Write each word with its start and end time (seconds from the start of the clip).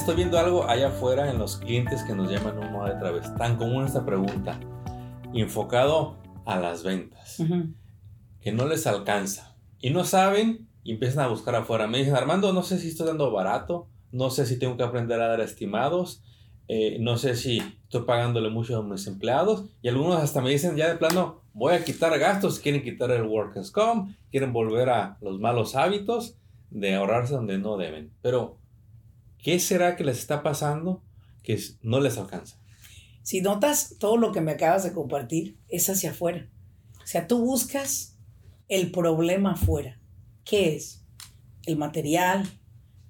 Estoy 0.00 0.16
viendo 0.16 0.38
algo 0.38 0.66
allá 0.66 0.88
afuera 0.88 1.30
en 1.30 1.38
los 1.38 1.58
clientes 1.58 2.02
que 2.04 2.14
nos 2.14 2.30
llaman 2.30 2.56
una 2.56 2.88
de 2.88 2.96
otra 2.96 3.10
vez. 3.10 3.34
Tan 3.36 3.56
común 3.58 3.84
esta 3.84 4.06
pregunta, 4.06 4.58
enfocado 5.34 6.16
a 6.46 6.58
las 6.58 6.82
ventas, 6.82 7.42
que 8.40 8.50
no 8.50 8.66
les 8.66 8.86
alcanza 8.86 9.58
y 9.78 9.90
no 9.90 10.04
saben 10.04 10.70
y 10.84 10.92
empiezan 10.92 11.26
a 11.26 11.28
buscar 11.28 11.54
afuera. 11.54 11.86
Me 11.86 11.98
dicen, 11.98 12.16
Armando, 12.16 12.54
no 12.54 12.62
sé 12.62 12.78
si 12.78 12.88
estoy 12.88 13.08
dando 13.08 13.30
barato, 13.30 13.88
no 14.10 14.30
sé 14.30 14.46
si 14.46 14.58
tengo 14.58 14.78
que 14.78 14.84
aprender 14.84 15.20
a 15.20 15.28
dar 15.28 15.40
estimados, 15.42 16.22
eh, 16.66 16.96
no 16.98 17.18
sé 17.18 17.36
si 17.36 17.58
estoy 17.58 18.04
pagándole 18.04 18.48
mucho 18.48 18.78
a 18.78 18.82
mis 18.82 19.06
empleados 19.06 19.66
y 19.82 19.88
algunos 19.88 20.16
hasta 20.16 20.40
me 20.40 20.48
dicen 20.48 20.76
ya 20.76 20.88
de 20.88 20.96
plano, 20.96 21.42
voy 21.52 21.74
a 21.74 21.84
quitar 21.84 22.18
gastos, 22.18 22.58
quieren 22.58 22.82
quitar 22.82 23.10
el 23.10 23.24
workers 23.24 23.70
comp, 23.70 24.16
quieren 24.30 24.54
volver 24.54 24.88
a 24.88 25.18
los 25.20 25.38
malos 25.40 25.76
hábitos 25.76 26.38
de 26.70 26.94
ahorrarse 26.94 27.34
donde 27.34 27.58
no 27.58 27.76
deben. 27.76 28.14
Pero, 28.22 28.59
¿qué 29.42 29.58
será 29.58 29.96
que 29.96 30.04
les 30.04 30.18
está 30.18 30.42
pasando 30.42 31.02
que 31.42 31.58
no 31.82 32.00
les 32.00 32.18
alcanza? 32.18 32.58
Si 33.22 33.40
notas 33.40 33.96
todo 33.98 34.16
lo 34.16 34.32
que 34.32 34.40
me 34.40 34.52
acabas 34.52 34.82
de 34.82 34.92
compartir, 34.92 35.58
es 35.68 35.88
hacia 35.88 36.10
afuera. 36.10 36.48
O 37.02 37.06
sea, 37.06 37.26
tú 37.26 37.44
buscas 37.44 38.16
el 38.68 38.90
problema 38.90 39.52
afuera. 39.52 40.00
¿Qué 40.44 40.76
es? 40.76 41.04
El 41.66 41.76
material 41.76 42.48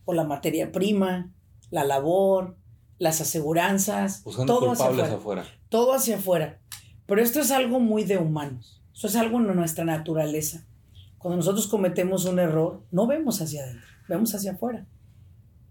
o 0.04 0.14
la 0.14 0.24
materia 0.24 0.72
prima, 0.72 1.32
la 1.70 1.84
labor, 1.84 2.56
las 2.98 3.20
aseguranzas, 3.20 4.22
todo 4.46 4.72
hacia 4.72 4.86
afuera, 5.14 5.44
Todo 5.68 5.94
hacia 5.94 6.16
afuera. 6.16 6.60
Pero 7.06 7.22
esto 7.22 7.40
es 7.40 7.50
algo 7.50 7.80
muy 7.80 8.04
de 8.04 8.18
humanos. 8.18 8.82
Eso 8.94 9.06
es 9.06 9.16
algo 9.16 9.38
en 9.38 9.46
nuestra 9.56 9.84
naturaleza. 9.84 10.66
Cuando 11.18 11.36
nosotros 11.36 11.66
cometemos 11.68 12.24
un 12.24 12.38
error, 12.38 12.84
no 12.90 13.06
vemos 13.06 13.40
hacia 13.40 13.62
adentro, 13.62 13.86
vemos 14.08 14.34
hacia 14.34 14.52
afuera. 14.52 14.86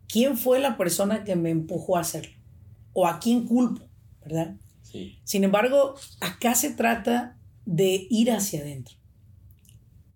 ¿Quién 0.10 0.38
fue 0.38 0.60
la 0.60 0.76
persona 0.76 1.24
que 1.24 1.36
me 1.36 1.52
empujó 1.52 1.96
a 1.96 2.02
hacerlo? 2.02 2.34
¿O 2.94 3.06
a 3.06 3.20
quién 3.20 3.46
culpo? 3.46 3.88
¿Verdad? 4.22 4.58
Sí. 4.82 5.20
Sin 5.24 5.44
embargo, 5.44 5.94
acá 6.20 6.56
se 6.56 6.72
trata 6.72 7.38
de 7.66 8.08
ir 8.10 8.32
hacia 8.32 8.62
adentro. 8.62 8.96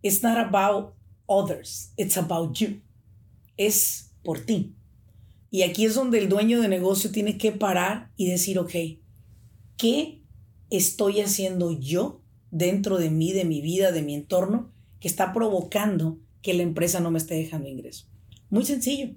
It's 0.02 0.24
not 0.24 0.38
about 0.38 0.96
others, 1.28 1.94
it's 1.96 2.18
about 2.18 2.58
you. 2.58 2.82
Es 3.56 4.16
por 4.24 4.40
ti. 4.40 4.76
Y 5.52 5.62
aquí 5.62 5.86
es 5.86 5.94
donde 5.94 6.18
el 6.18 6.28
dueño 6.28 6.60
de 6.60 6.68
negocio 6.68 7.12
tiene 7.12 7.38
que 7.38 7.52
parar 7.52 8.12
y 8.18 8.28
decir, 8.28 8.58
ok, 8.58 8.74
¿qué 9.78 10.24
estoy 10.72 11.22
haciendo 11.22 11.72
yo 11.72 12.24
dentro 12.50 12.98
de 12.98 13.12
mí, 13.12 13.32
de 13.32 13.46
mi 13.46 13.62
vida, 13.62 13.92
de 13.92 14.02
mi 14.02 14.16
entorno, 14.16 14.74
que 15.00 15.08
está 15.08 15.32
provocando 15.32 16.20
que 16.42 16.56
la 16.56 16.64
empresa 16.64 17.00
no 17.00 17.12
me 17.12 17.20
esté 17.20 17.36
dejando 17.36 17.70
ingreso? 17.70 18.08
Muy 18.50 18.66
sencillo. 18.66 19.16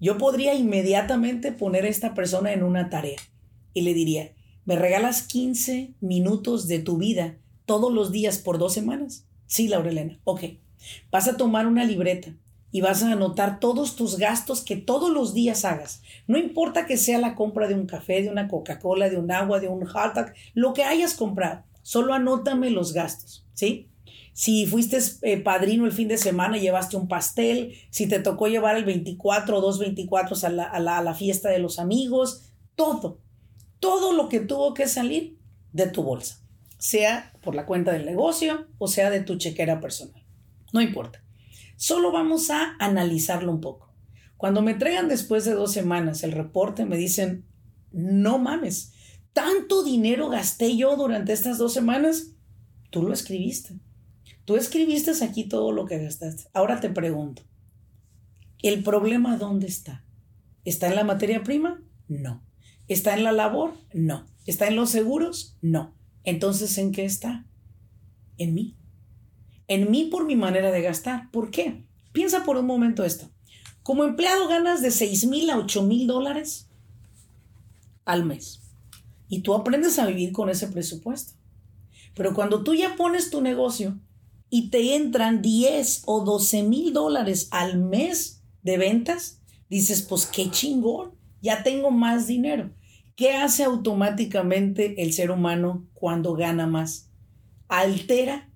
Yo 0.00 0.18
podría 0.18 0.54
inmediatamente 0.54 1.52
poner 1.52 1.84
a 1.84 1.88
esta 1.88 2.14
persona 2.14 2.52
en 2.52 2.62
una 2.62 2.90
tarea 2.90 3.18
y 3.72 3.82
le 3.82 3.94
diría, 3.94 4.32
¿me 4.64 4.76
regalas 4.76 5.22
15 5.22 5.94
minutos 6.00 6.68
de 6.68 6.78
tu 6.80 6.98
vida 6.98 7.38
todos 7.64 7.92
los 7.92 8.12
días 8.12 8.38
por 8.38 8.58
dos 8.58 8.74
semanas? 8.74 9.26
Sí, 9.46 9.68
Laurelena. 9.68 10.20
Ok. 10.24 10.42
Vas 11.10 11.28
a 11.28 11.36
tomar 11.36 11.66
una 11.66 11.84
libreta 11.84 12.34
y 12.70 12.82
vas 12.82 13.02
a 13.02 13.12
anotar 13.12 13.58
todos 13.58 13.96
tus 13.96 14.18
gastos 14.18 14.62
que 14.62 14.76
todos 14.76 15.10
los 15.10 15.32
días 15.32 15.64
hagas. 15.64 16.02
No 16.26 16.36
importa 16.36 16.84
que 16.84 16.98
sea 16.98 17.18
la 17.18 17.34
compra 17.34 17.68
de 17.68 17.74
un 17.74 17.86
café, 17.86 18.22
de 18.22 18.28
una 18.28 18.48
Coca-Cola, 18.48 19.08
de 19.08 19.16
un 19.16 19.32
agua, 19.32 19.60
de 19.60 19.68
un 19.68 19.86
hot 19.86 20.14
dog, 20.14 20.26
lo 20.52 20.74
que 20.74 20.84
hayas 20.84 21.14
comprado. 21.14 21.64
Solo 21.82 22.12
anótame 22.12 22.68
los 22.70 22.92
gastos, 22.92 23.46
¿sí? 23.54 23.88
Si 24.36 24.66
fuiste 24.66 24.98
eh, 25.22 25.38
padrino 25.38 25.86
el 25.86 25.92
fin 25.92 26.08
de 26.08 26.18
semana, 26.18 26.58
llevaste 26.58 26.98
un 26.98 27.08
pastel, 27.08 27.72
si 27.88 28.06
te 28.06 28.18
tocó 28.18 28.48
llevar 28.48 28.76
el 28.76 28.84
24 28.84 29.56
o 29.56 29.60
dos 29.62 29.78
24 29.78 30.36
a 30.42 30.48
la, 30.50 30.64
a, 30.64 30.78
la, 30.78 30.98
a 30.98 31.02
la 31.02 31.14
fiesta 31.14 31.48
de 31.48 31.58
los 31.58 31.78
amigos, 31.78 32.52
todo, 32.74 33.22
todo 33.80 34.12
lo 34.12 34.28
que 34.28 34.40
tuvo 34.40 34.74
que 34.74 34.88
salir 34.88 35.38
de 35.72 35.86
tu 35.86 36.02
bolsa, 36.02 36.44
sea 36.76 37.32
por 37.40 37.54
la 37.54 37.64
cuenta 37.64 37.92
del 37.92 38.04
negocio 38.04 38.66
o 38.76 38.88
sea 38.88 39.08
de 39.08 39.22
tu 39.22 39.38
chequera 39.38 39.80
personal. 39.80 40.22
No 40.70 40.82
importa. 40.82 41.24
Solo 41.78 42.12
vamos 42.12 42.50
a 42.50 42.76
analizarlo 42.78 43.50
un 43.50 43.62
poco. 43.62 43.94
Cuando 44.36 44.60
me 44.60 44.72
entregan 44.72 45.08
después 45.08 45.46
de 45.46 45.54
dos 45.54 45.72
semanas 45.72 46.22
el 46.24 46.32
reporte, 46.32 46.84
me 46.84 46.98
dicen, 46.98 47.46
no 47.90 48.38
mames, 48.38 48.92
tanto 49.32 49.82
dinero 49.82 50.28
gasté 50.28 50.76
yo 50.76 50.94
durante 50.94 51.32
estas 51.32 51.56
dos 51.56 51.72
semanas. 51.72 52.32
Tú 52.90 53.02
lo 53.02 53.14
escribiste. 53.14 53.80
Tú 54.46 54.56
escribiste 54.56 55.12
aquí 55.22 55.44
todo 55.44 55.72
lo 55.72 55.84
que 55.84 55.98
gastaste. 55.98 56.44
Ahora 56.54 56.80
te 56.80 56.88
pregunto, 56.88 57.42
¿el 58.62 58.82
problema 58.82 59.36
dónde 59.36 59.66
está? 59.66 60.02
¿Está 60.64 60.86
en 60.86 60.96
la 60.96 61.04
materia 61.04 61.42
prima? 61.42 61.82
No. 62.08 62.42
¿Está 62.88 63.14
en 63.14 63.24
la 63.24 63.32
labor? 63.32 63.74
No. 63.92 64.26
¿Está 64.46 64.68
en 64.68 64.76
los 64.76 64.88
seguros? 64.88 65.58
No. 65.60 65.94
Entonces, 66.24 66.78
¿en 66.78 66.92
qué 66.92 67.04
está? 67.04 67.44
En 68.38 68.54
mí 68.54 68.76
en 69.68 69.90
mí 69.90 70.04
por 70.04 70.26
mi 70.26 70.36
manera 70.36 70.70
de 70.70 70.82
gastar. 70.82 71.30
¿Por 71.30 71.50
qué? 71.50 71.84
Piensa 72.12 72.44
por 72.44 72.56
un 72.56 72.66
momento 72.66 73.04
esto. 73.04 73.30
Como 73.82 74.04
empleado 74.04 74.48
ganas 74.48 74.82
de 74.82 74.90
6 74.90 75.26
mil 75.26 75.50
a 75.50 75.58
8 75.58 75.82
mil 75.82 76.06
dólares 76.06 76.68
al 78.04 78.24
mes. 78.24 78.60
Y 79.28 79.40
tú 79.40 79.54
aprendes 79.54 79.98
a 79.98 80.06
vivir 80.06 80.32
con 80.32 80.48
ese 80.48 80.68
presupuesto. 80.68 81.32
Pero 82.14 82.34
cuando 82.34 82.62
tú 82.62 82.74
ya 82.74 82.96
pones 82.96 83.30
tu 83.30 83.40
negocio 83.40 83.98
y 84.50 84.70
te 84.70 84.94
entran 84.94 85.42
10 85.42 86.02
o 86.06 86.24
12 86.24 86.62
mil 86.62 86.92
dólares 86.92 87.48
al 87.50 87.78
mes 87.78 88.42
de 88.62 88.78
ventas, 88.78 89.42
dices, 89.68 90.02
pues 90.02 90.26
qué 90.26 90.50
chingón, 90.50 91.12
ya 91.40 91.62
tengo 91.62 91.90
más 91.90 92.26
dinero. 92.26 92.70
¿Qué 93.16 93.32
hace 93.32 93.64
automáticamente 93.64 95.02
el 95.02 95.12
ser 95.12 95.30
humano 95.30 95.86
cuando 95.94 96.34
gana 96.34 96.66
más? 96.66 97.10
Altera 97.68 98.50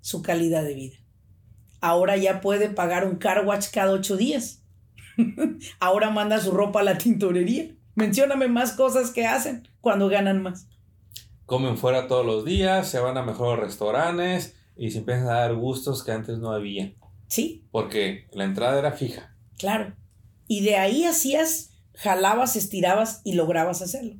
su 0.00 0.22
calidad 0.22 0.62
de 0.62 0.74
vida. 0.74 0.96
Ahora 1.80 2.16
ya 2.16 2.40
puede 2.40 2.68
pagar 2.68 3.06
un 3.06 3.16
car 3.16 3.46
watch 3.46 3.66
cada 3.72 3.92
ocho 3.92 4.16
días. 4.16 4.62
Ahora 5.80 6.10
manda 6.10 6.40
su 6.40 6.50
ropa 6.50 6.80
a 6.80 6.84
la 6.84 6.98
tintorería. 6.98 7.74
Mencióname 7.94 8.48
más 8.48 8.72
cosas 8.72 9.10
que 9.10 9.26
hacen 9.26 9.68
cuando 9.80 10.08
ganan 10.08 10.42
más. 10.42 10.68
Comen 11.46 11.76
fuera 11.76 12.06
todos 12.06 12.24
los 12.24 12.44
días, 12.44 12.88
se 12.88 13.00
van 13.00 13.16
a 13.16 13.22
mejores 13.22 13.64
restaurantes 13.64 14.56
y 14.76 14.90
se 14.90 14.98
empiezan 14.98 15.28
a 15.28 15.40
dar 15.40 15.54
gustos 15.54 16.02
que 16.02 16.12
antes 16.12 16.38
no 16.38 16.50
había. 16.50 16.92
Sí. 17.28 17.64
Porque 17.70 18.26
la 18.32 18.44
entrada 18.44 18.78
era 18.78 18.92
fija. 18.92 19.36
Claro. 19.58 19.94
Y 20.46 20.62
de 20.62 20.76
ahí 20.76 21.04
hacías, 21.04 21.70
jalabas, 21.94 22.56
estirabas 22.56 23.20
y 23.24 23.34
lograbas 23.34 23.82
hacerlo. 23.82 24.16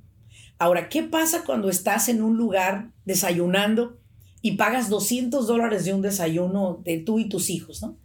Ahora, 0.59 0.89
¿qué 0.89 1.03
pasa 1.03 1.45
cuando 1.45 1.69
estás 1.69 2.09
en 2.09 2.23
un 2.23 2.37
lugar 2.37 2.93
desayunando 3.05 3.99
y 4.45 4.53
pagas 4.53 4.89
200 4.91 5.47
dólares 5.47 5.85
de 5.85 5.95
un 5.95 6.03
desayuno 6.03 6.83
de 6.85 6.99
tú 6.99 7.19
y 7.19 7.31
tus 7.31 7.49
hijos, 7.49 7.83
¿no? 7.83 7.97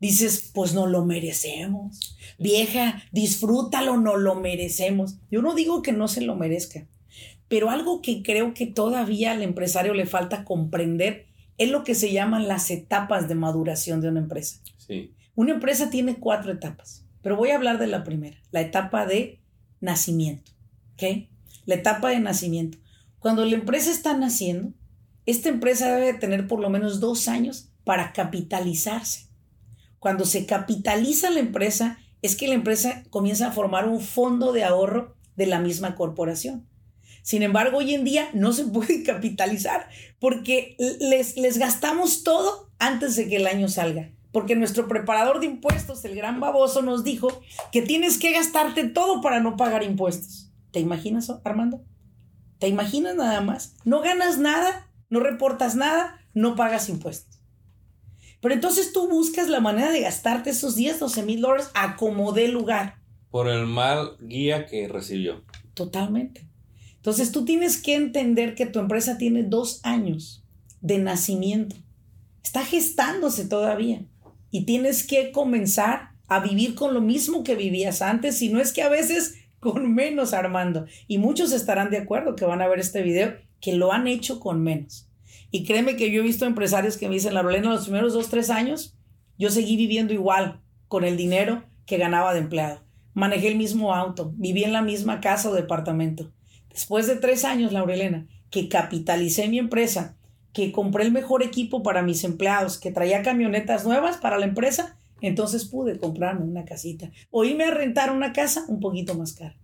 Dices, 0.00 0.50
pues 0.52 0.74
no 0.74 0.86
lo 0.86 1.06
merecemos. 1.06 2.14
Vieja, 2.38 3.02
disfrútalo, 3.10 3.96
no 3.96 4.18
lo 4.18 4.34
merecemos. 4.34 5.16
Yo 5.30 5.40
no 5.40 5.54
digo 5.54 5.80
que 5.80 5.92
no 5.92 6.06
se 6.06 6.20
lo 6.20 6.36
merezca, 6.36 6.86
pero 7.48 7.70
algo 7.70 8.02
que 8.02 8.22
creo 8.22 8.52
que 8.52 8.66
todavía 8.66 9.32
al 9.32 9.42
empresario 9.42 9.94
le 9.94 10.04
falta 10.04 10.44
comprender 10.44 11.27
es 11.58 11.70
lo 11.70 11.84
que 11.84 11.94
se 11.94 12.12
llaman 12.12 12.48
las 12.48 12.70
etapas 12.70 13.28
de 13.28 13.34
maduración 13.34 14.00
de 14.00 14.08
una 14.08 14.20
empresa. 14.20 14.60
Sí. 14.78 15.12
Una 15.34 15.52
empresa 15.52 15.90
tiene 15.90 16.16
cuatro 16.16 16.52
etapas, 16.52 17.04
pero 17.22 17.36
voy 17.36 17.50
a 17.50 17.56
hablar 17.56 17.78
de 17.78 17.88
la 17.88 18.04
primera, 18.04 18.38
la 18.50 18.60
etapa 18.60 19.06
de 19.06 19.40
nacimiento. 19.80 20.52
¿Ok? 20.94 21.28
La 21.66 21.74
etapa 21.74 22.10
de 22.10 22.20
nacimiento. 22.20 22.78
Cuando 23.18 23.44
la 23.44 23.54
empresa 23.54 23.90
está 23.90 24.16
naciendo, 24.16 24.72
esta 25.26 25.48
empresa 25.48 25.94
debe 25.94 26.18
tener 26.18 26.46
por 26.46 26.60
lo 26.60 26.70
menos 26.70 27.00
dos 27.00 27.28
años 27.28 27.70
para 27.84 28.12
capitalizarse. 28.12 29.28
Cuando 29.98 30.24
se 30.24 30.46
capitaliza 30.46 31.30
la 31.30 31.40
empresa, 31.40 31.98
es 32.22 32.36
que 32.36 32.48
la 32.48 32.54
empresa 32.54 33.04
comienza 33.10 33.48
a 33.48 33.52
formar 33.52 33.88
un 33.88 34.00
fondo 34.00 34.52
de 34.52 34.64
ahorro 34.64 35.14
de 35.36 35.46
la 35.46 35.60
misma 35.60 35.94
corporación. 35.94 36.66
Sin 37.22 37.42
embargo, 37.42 37.78
hoy 37.78 37.94
en 37.94 38.04
día 38.04 38.28
no 38.32 38.52
se 38.52 38.64
puede 38.64 39.02
capitalizar 39.04 39.88
porque 40.18 40.76
les, 41.00 41.36
les 41.36 41.58
gastamos 41.58 42.22
todo 42.24 42.70
antes 42.78 43.16
de 43.16 43.28
que 43.28 43.36
el 43.36 43.46
año 43.46 43.68
salga. 43.68 44.10
Porque 44.32 44.56
nuestro 44.56 44.88
preparador 44.88 45.40
de 45.40 45.46
impuestos, 45.46 46.04
el 46.04 46.14
gran 46.14 46.38
baboso, 46.38 46.82
nos 46.82 47.02
dijo 47.02 47.42
que 47.72 47.82
tienes 47.82 48.18
que 48.18 48.32
gastarte 48.32 48.84
todo 48.84 49.20
para 49.20 49.40
no 49.40 49.56
pagar 49.56 49.82
impuestos. 49.82 50.52
¿Te 50.70 50.80
imaginas, 50.80 51.30
Armando? 51.44 51.82
¿Te 52.58 52.68
imaginas 52.68 53.14
nada 53.14 53.40
más? 53.40 53.76
No 53.84 54.00
ganas 54.00 54.38
nada, 54.38 54.90
no 55.08 55.20
reportas 55.20 55.76
nada, 55.76 56.20
no 56.34 56.56
pagas 56.56 56.88
impuestos. 56.88 57.40
Pero 58.40 58.54
entonces 58.54 58.92
tú 58.92 59.08
buscas 59.08 59.48
la 59.48 59.60
manera 59.60 59.90
de 59.90 60.00
gastarte 60.00 60.50
esos 60.50 60.76
10, 60.76 61.00
12 61.00 61.22
mil 61.22 61.40
dólares 61.40 61.70
a 61.74 61.96
como 61.96 62.32
dé 62.32 62.48
lugar. 62.48 62.96
Por 63.30 63.48
el 63.48 63.66
mal 63.66 64.16
guía 64.20 64.66
que 64.66 64.88
recibió. 64.88 65.42
Totalmente. 65.74 66.48
Entonces 66.98 67.32
tú 67.32 67.44
tienes 67.44 67.80
que 67.80 67.94
entender 67.94 68.54
que 68.54 68.66
tu 68.66 68.78
empresa 68.78 69.18
tiene 69.18 69.42
dos 69.42 69.80
años 69.82 70.44
de 70.80 70.98
nacimiento. 70.98 71.76
Está 72.42 72.64
gestándose 72.64 73.46
todavía. 73.46 74.04
Y 74.50 74.64
tienes 74.64 75.06
que 75.06 75.32
comenzar 75.32 76.10
a 76.28 76.40
vivir 76.40 76.74
con 76.74 76.94
lo 76.94 77.00
mismo 77.00 77.42
que 77.42 77.54
vivías 77.54 78.02
antes, 78.02 78.38
si 78.38 78.48
no 78.48 78.60
es 78.60 78.72
que 78.72 78.82
a 78.82 78.88
veces 78.88 79.34
con 79.60 79.94
menos, 79.94 80.34
Armando. 80.34 80.86
Y 81.06 81.18
muchos 81.18 81.52
estarán 81.52 81.90
de 81.90 81.98
acuerdo 81.98 82.36
que 82.36 82.44
van 82.44 82.62
a 82.62 82.68
ver 82.68 82.78
este 82.78 83.02
video, 83.02 83.34
que 83.60 83.74
lo 83.74 83.92
han 83.92 84.06
hecho 84.06 84.40
con 84.40 84.62
menos. 84.62 85.08
Y 85.50 85.64
créeme 85.64 85.96
que 85.96 86.10
yo 86.10 86.20
he 86.20 86.24
visto 86.24 86.46
empresarios 86.46 86.96
que 86.96 87.08
me 87.08 87.14
dicen, 87.14 87.34
la 87.34 87.42
Rolena, 87.42 87.70
los 87.70 87.84
primeros 87.84 88.12
dos, 88.12 88.28
tres 88.28 88.50
años, 88.50 88.96
yo 89.38 89.50
seguí 89.50 89.76
viviendo 89.76 90.12
igual 90.12 90.60
con 90.88 91.04
el 91.04 91.16
dinero 91.16 91.64
que 91.86 91.96
ganaba 91.96 92.34
de 92.34 92.40
empleado. 92.40 92.82
Manejé 93.14 93.48
el 93.48 93.56
mismo 93.56 93.94
auto, 93.94 94.32
viví 94.36 94.64
en 94.64 94.72
la 94.72 94.82
misma 94.82 95.20
casa 95.20 95.50
o 95.50 95.54
departamento. 95.54 96.32
Después 96.78 97.08
de 97.08 97.16
tres 97.16 97.44
años, 97.44 97.72
Laurelena, 97.72 98.28
que 98.52 98.68
capitalicé 98.68 99.48
mi 99.48 99.58
empresa, 99.58 100.16
que 100.52 100.70
compré 100.70 101.02
el 101.02 101.10
mejor 101.10 101.42
equipo 101.42 101.82
para 101.82 102.02
mis 102.02 102.22
empleados, 102.22 102.78
que 102.78 102.92
traía 102.92 103.24
camionetas 103.24 103.84
nuevas 103.84 104.18
para 104.18 104.38
la 104.38 104.46
empresa, 104.46 104.96
entonces 105.20 105.64
pude 105.64 105.98
comprarme 105.98 106.44
una 106.44 106.64
casita 106.64 107.10
o 107.32 107.44
irme 107.44 107.64
a 107.64 107.72
rentar 107.72 108.12
una 108.12 108.32
casa 108.32 108.64
un 108.68 108.78
poquito 108.78 109.16
más 109.16 109.32
cara. 109.32 109.56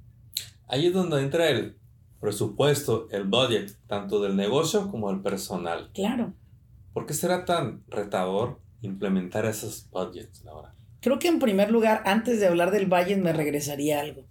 Ahí 0.66 0.88
es 0.88 0.92
donde 0.92 1.22
entra 1.22 1.48
el 1.50 1.76
presupuesto, 2.18 3.06
el 3.12 3.22
budget, 3.22 3.76
tanto 3.86 4.20
del 4.20 4.34
negocio 4.34 4.90
como 4.90 5.08
del 5.12 5.22
personal. 5.22 5.92
Claro. 5.94 6.34
¿Por 6.92 7.06
qué 7.06 7.14
será 7.14 7.44
tan 7.44 7.84
retador 7.86 8.58
implementar 8.82 9.46
esos 9.46 9.88
budgets 9.92 10.44
ahora? 10.46 10.74
Creo 11.00 11.20
que 11.20 11.28
en 11.28 11.38
primer 11.38 11.70
lugar, 11.70 12.02
antes 12.06 12.40
de 12.40 12.48
hablar 12.48 12.72
del 12.72 12.86
budget, 12.86 13.18
me 13.18 13.32
regresaría 13.32 14.00
algo. 14.00 14.24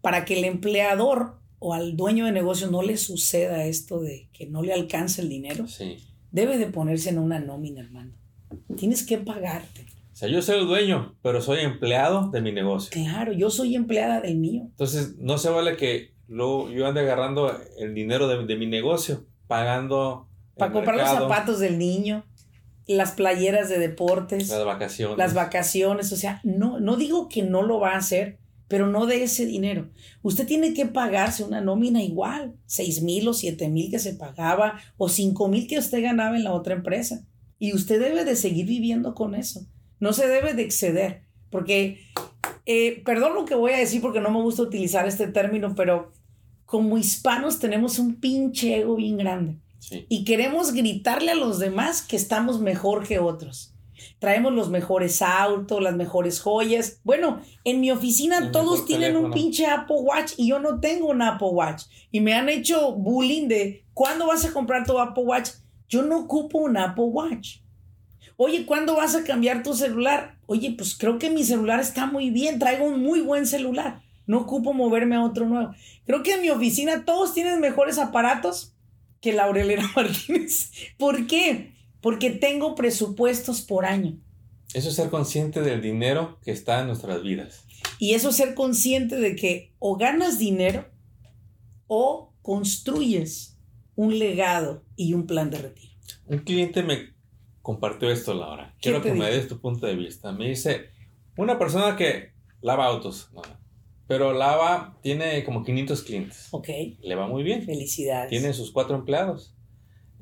Para 0.00 0.24
que 0.24 0.36
el 0.36 0.44
empleador 0.44 1.40
o 1.64 1.74
al 1.74 1.96
dueño 1.96 2.26
de 2.26 2.32
negocio 2.32 2.68
no 2.68 2.82
le 2.82 2.96
suceda 2.96 3.64
esto 3.64 4.00
de 4.00 4.28
que 4.32 4.46
no 4.46 4.62
le 4.62 4.72
alcance 4.72 5.22
el 5.22 5.28
dinero, 5.28 5.64
debe 6.32 6.58
de 6.58 6.66
ponerse 6.66 7.10
en 7.10 7.20
una 7.20 7.38
nómina, 7.38 7.80
hermano. 7.80 8.12
Tienes 8.76 9.06
que 9.06 9.18
pagarte. 9.18 9.86
O 10.12 10.16
sea, 10.16 10.28
yo 10.28 10.42
soy 10.42 10.58
el 10.58 10.66
dueño, 10.66 11.14
pero 11.22 11.40
soy 11.40 11.60
empleado 11.60 12.30
de 12.30 12.42
mi 12.42 12.50
negocio. 12.50 12.90
Claro, 12.90 13.32
yo 13.32 13.48
soy 13.48 13.76
empleada 13.76 14.20
del 14.20 14.38
mío. 14.38 14.62
Entonces, 14.64 15.16
no 15.18 15.38
se 15.38 15.50
vale 15.50 15.76
que 15.76 16.14
luego 16.26 16.68
yo 16.68 16.84
ande 16.84 17.00
agarrando 17.00 17.56
el 17.78 17.94
dinero 17.94 18.26
de, 18.26 18.56
mi 18.56 18.66
negocio, 18.66 19.24
pagando. 19.46 20.28
Para 20.56 20.72
comprar 20.72 20.96
los 20.96 21.08
zapatos 21.08 21.60
del 21.60 21.78
niño, 21.78 22.24
las 22.88 23.12
playeras 23.12 23.68
de 23.68 23.78
deportes. 23.78 24.48
Las 24.48 24.64
vacaciones. 24.64 25.16
Las 25.16 25.32
vacaciones. 25.32 26.12
O 26.12 26.16
sea, 26.16 26.40
no, 26.42 26.80
no 26.80 26.96
digo 26.96 27.28
que 27.28 27.42
no 27.42 27.62
lo 27.62 27.78
va 27.78 27.92
a 27.92 27.98
hacer, 27.98 28.38
pero 28.72 28.86
no 28.86 29.04
de 29.04 29.22
ese 29.22 29.44
dinero. 29.44 29.90
Usted 30.22 30.46
tiene 30.46 30.72
que 30.72 30.86
pagarse 30.86 31.44
una 31.44 31.60
nómina 31.60 32.02
igual, 32.02 32.54
seis 32.64 33.02
mil 33.02 33.28
o 33.28 33.34
siete 33.34 33.68
mil 33.68 33.90
que 33.90 33.98
se 33.98 34.14
pagaba 34.14 34.80
o 34.96 35.10
cinco 35.10 35.48
mil 35.48 35.66
que 35.66 35.78
usted 35.78 36.02
ganaba 36.02 36.38
en 36.38 36.44
la 36.44 36.54
otra 36.54 36.72
empresa. 36.72 37.22
Y 37.58 37.74
usted 37.74 38.00
debe 38.00 38.24
de 38.24 38.34
seguir 38.34 38.64
viviendo 38.64 39.14
con 39.14 39.34
eso. 39.34 39.66
No 40.00 40.14
se 40.14 40.26
debe 40.26 40.54
de 40.54 40.62
exceder, 40.62 41.24
porque, 41.50 41.98
eh, 42.64 43.02
perdón 43.04 43.34
lo 43.34 43.44
que 43.44 43.54
voy 43.54 43.72
a 43.72 43.76
decir 43.76 44.00
porque 44.00 44.22
no 44.22 44.30
me 44.30 44.40
gusta 44.40 44.62
utilizar 44.62 45.06
este 45.06 45.26
término, 45.26 45.74
pero 45.74 46.10
como 46.64 46.96
hispanos 46.96 47.58
tenemos 47.58 47.98
un 47.98 48.20
pinche 48.20 48.78
ego 48.78 48.96
bien 48.96 49.18
grande. 49.18 49.58
Y 50.08 50.24
queremos 50.24 50.72
gritarle 50.72 51.32
a 51.32 51.34
los 51.34 51.58
demás 51.58 52.00
que 52.00 52.16
estamos 52.16 52.58
mejor 52.58 53.06
que 53.06 53.18
otros. 53.18 53.71
Traemos 54.18 54.52
los 54.52 54.70
mejores 54.70 55.22
autos, 55.22 55.82
las 55.82 55.94
mejores 55.94 56.40
joyas. 56.40 57.00
Bueno, 57.04 57.40
en 57.64 57.80
mi 57.80 57.90
oficina 57.90 58.52
todos 58.52 58.84
tienen 58.84 59.16
un 59.16 59.30
pinche 59.30 59.66
Apple 59.66 59.96
Watch 60.00 60.32
y 60.36 60.48
yo 60.48 60.58
no 60.58 60.80
tengo 60.80 61.08
un 61.08 61.22
Apple 61.22 61.48
Watch. 61.52 61.84
Y 62.10 62.20
me 62.20 62.34
han 62.34 62.48
hecho 62.48 62.92
bullying 62.92 63.48
de, 63.48 63.84
¿cuándo 63.94 64.26
vas 64.26 64.44
a 64.44 64.52
comprar 64.52 64.86
tu 64.86 64.98
Apple 64.98 65.24
Watch? 65.24 65.50
Yo 65.88 66.02
no 66.02 66.20
ocupo 66.20 66.58
un 66.58 66.76
Apple 66.76 67.04
Watch. 67.04 67.58
Oye, 68.36 68.66
¿cuándo 68.66 68.96
vas 68.96 69.14
a 69.14 69.24
cambiar 69.24 69.62
tu 69.62 69.74
celular? 69.74 70.38
Oye, 70.46 70.74
pues 70.76 70.96
creo 70.96 71.18
que 71.18 71.30
mi 71.30 71.44
celular 71.44 71.80
está 71.80 72.06
muy 72.06 72.30
bien, 72.30 72.58
traigo 72.58 72.84
un 72.84 73.02
muy 73.02 73.20
buen 73.20 73.46
celular. 73.46 74.02
No 74.26 74.38
ocupo 74.38 74.72
moverme 74.72 75.16
a 75.16 75.22
otro 75.22 75.46
nuevo. 75.46 75.74
Creo 76.06 76.22
que 76.22 76.34
en 76.34 76.42
mi 76.42 76.50
oficina 76.50 77.04
todos 77.04 77.34
tienen 77.34 77.60
mejores 77.60 77.98
aparatos 77.98 78.74
que 79.20 79.32
Laurelena 79.32 79.90
Martínez. 79.96 80.72
¿Por 80.98 81.26
qué? 81.26 81.72
Porque 82.02 82.30
tengo 82.30 82.74
presupuestos 82.74 83.62
por 83.62 83.86
año. 83.86 84.18
Eso 84.74 84.90
es 84.90 84.96
ser 84.96 85.08
consciente 85.08 85.62
del 85.62 85.80
dinero 85.80 86.38
que 86.42 86.50
está 86.50 86.80
en 86.80 86.88
nuestras 86.88 87.22
vidas. 87.22 87.64
Y 87.98 88.14
eso 88.14 88.30
es 88.30 88.36
ser 88.36 88.54
consciente 88.54 89.16
de 89.16 89.36
que 89.36 89.72
o 89.78 89.96
ganas 89.96 90.38
dinero 90.38 90.86
o 91.86 92.34
construyes 92.42 93.58
un 93.94 94.18
legado 94.18 94.84
y 94.96 95.14
un 95.14 95.26
plan 95.26 95.50
de 95.50 95.58
retiro. 95.58 95.92
Un 96.26 96.38
cliente 96.38 96.82
me 96.82 97.14
compartió 97.60 98.10
esto, 98.10 98.34
Laura. 98.34 98.74
Quiero 98.80 99.02
que 99.02 99.12
me 99.12 99.30
des 99.30 99.48
tu 99.48 99.60
punto 99.60 99.86
de 99.86 99.94
vista. 99.94 100.32
Me 100.32 100.48
dice, 100.48 100.90
una 101.36 101.58
persona 101.58 101.96
que 101.96 102.32
lava 102.60 102.86
autos, 102.86 103.30
pero 104.06 104.32
lava, 104.32 104.98
tiene 105.02 105.44
como 105.44 105.64
500 105.64 106.02
clientes. 106.02 106.48
Ok. 106.50 106.68
Le 107.00 107.14
va 107.14 107.28
muy 107.28 107.42
bien. 107.42 107.62
Felicidades. 107.64 108.30
Tiene 108.30 108.52
sus 108.52 108.72
cuatro 108.72 108.96
empleados. 108.96 109.54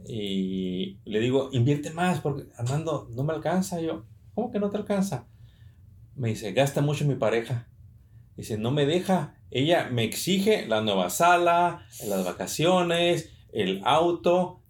Y 0.07 0.99
le 1.05 1.21
digo, 1.21 1.51
invierte 1.53 1.91
más, 1.91 2.21
porque 2.21 2.49
Armando, 2.57 3.09
no 3.11 3.25
me 3.25 3.33
alcanza. 3.33 3.81
Yo, 3.81 4.05
¿cómo 4.35 4.51
que 4.51 4.59
no 4.59 4.71
te 4.71 4.77
alcanza? 4.77 5.27
Me 6.15 6.29
dice, 6.29 6.53
gasta 6.53 6.81
mucho 6.81 7.05
mi 7.05 7.15
pareja. 7.15 7.69
Dice, 8.37 8.59
no 8.59 8.71
me 8.71 8.87
deja. 8.87 9.37
Ella 9.51 9.89
me 9.91 10.05
exige 10.05 10.67
la 10.67 10.81
nueva 10.81 11.11
sala, 11.11 11.87
las 12.07 12.25
vacaciones, 12.25 13.33
el 13.53 13.83
auto. 13.85 14.63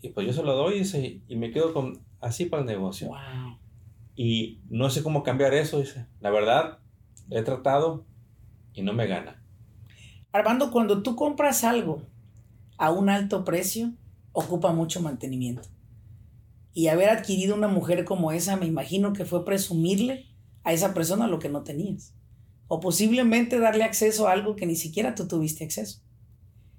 Y 0.00 0.10
pues 0.10 0.26
yo 0.26 0.32
se 0.32 0.42
lo 0.42 0.54
doy 0.54 0.82
y 1.28 1.36
me 1.36 1.50
quedo 1.50 1.72
con 1.74 2.00
así 2.20 2.46
para 2.46 2.62
el 2.62 2.68
negocio. 2.68 3.10
Y 4.16 4.60
no 4.68 4.90
sé 4.90 5.02
cómo 5.02 5.22
cambiar 5.22 5.54
eso, 5.54 5.80
dice. 5.80 6.06
La 6.20 6.30
verdad, 6.30 6.78
he 7.30 7.42
tratado 7.42 8.06
y 8.72 8.82
no 8.82 8.92
me 8.92 9.06
gana. 9.06 9.42
Armando, 10.32 10.70
cuando 10.70 11.02
tú 11.02 11.16
compras 11.16 11.64
algo 11.64 12.02
a 12.76 12.90
un 12.90 13.08
alto 13.08 13.44
precio, 13.44 13.92
ocupa 14.32 14.72
mucho 14.72 15.00
mantenimiento. 15.00 15.68
Y 16.72 16.88
haber 16.88 17.10
adquirido 17.10 17.54
una 17.54 17.68
mujer 17.68 18.04
como 18.04 18.32
esa, 18.32 18.56
me 18.56 18.66
imagino 18.66 19.12
que 19.12 19.24
fue 19.24 19.44
presumirle 19.44 20.26
a 20.62 20.72
esa 20.72 20.94
persona 20.94 21.26
lo 21.26 21.38
que 21.38 21.48
no 21.48 21.62
tenías. 21.62 22.14
O 22.68 22.80
posiblemente 22.80 23.58
darle 23.58 23.84
acceso 23.84 24.28
a 24.28 24.32
algo 24.32 24.54
que 24.54 24.66
ni 24.66 24.76
siquiera 24.76 25.14
tú 25.14 25.26
tuviste 25.26 25.64
acceso. 25.64 26.00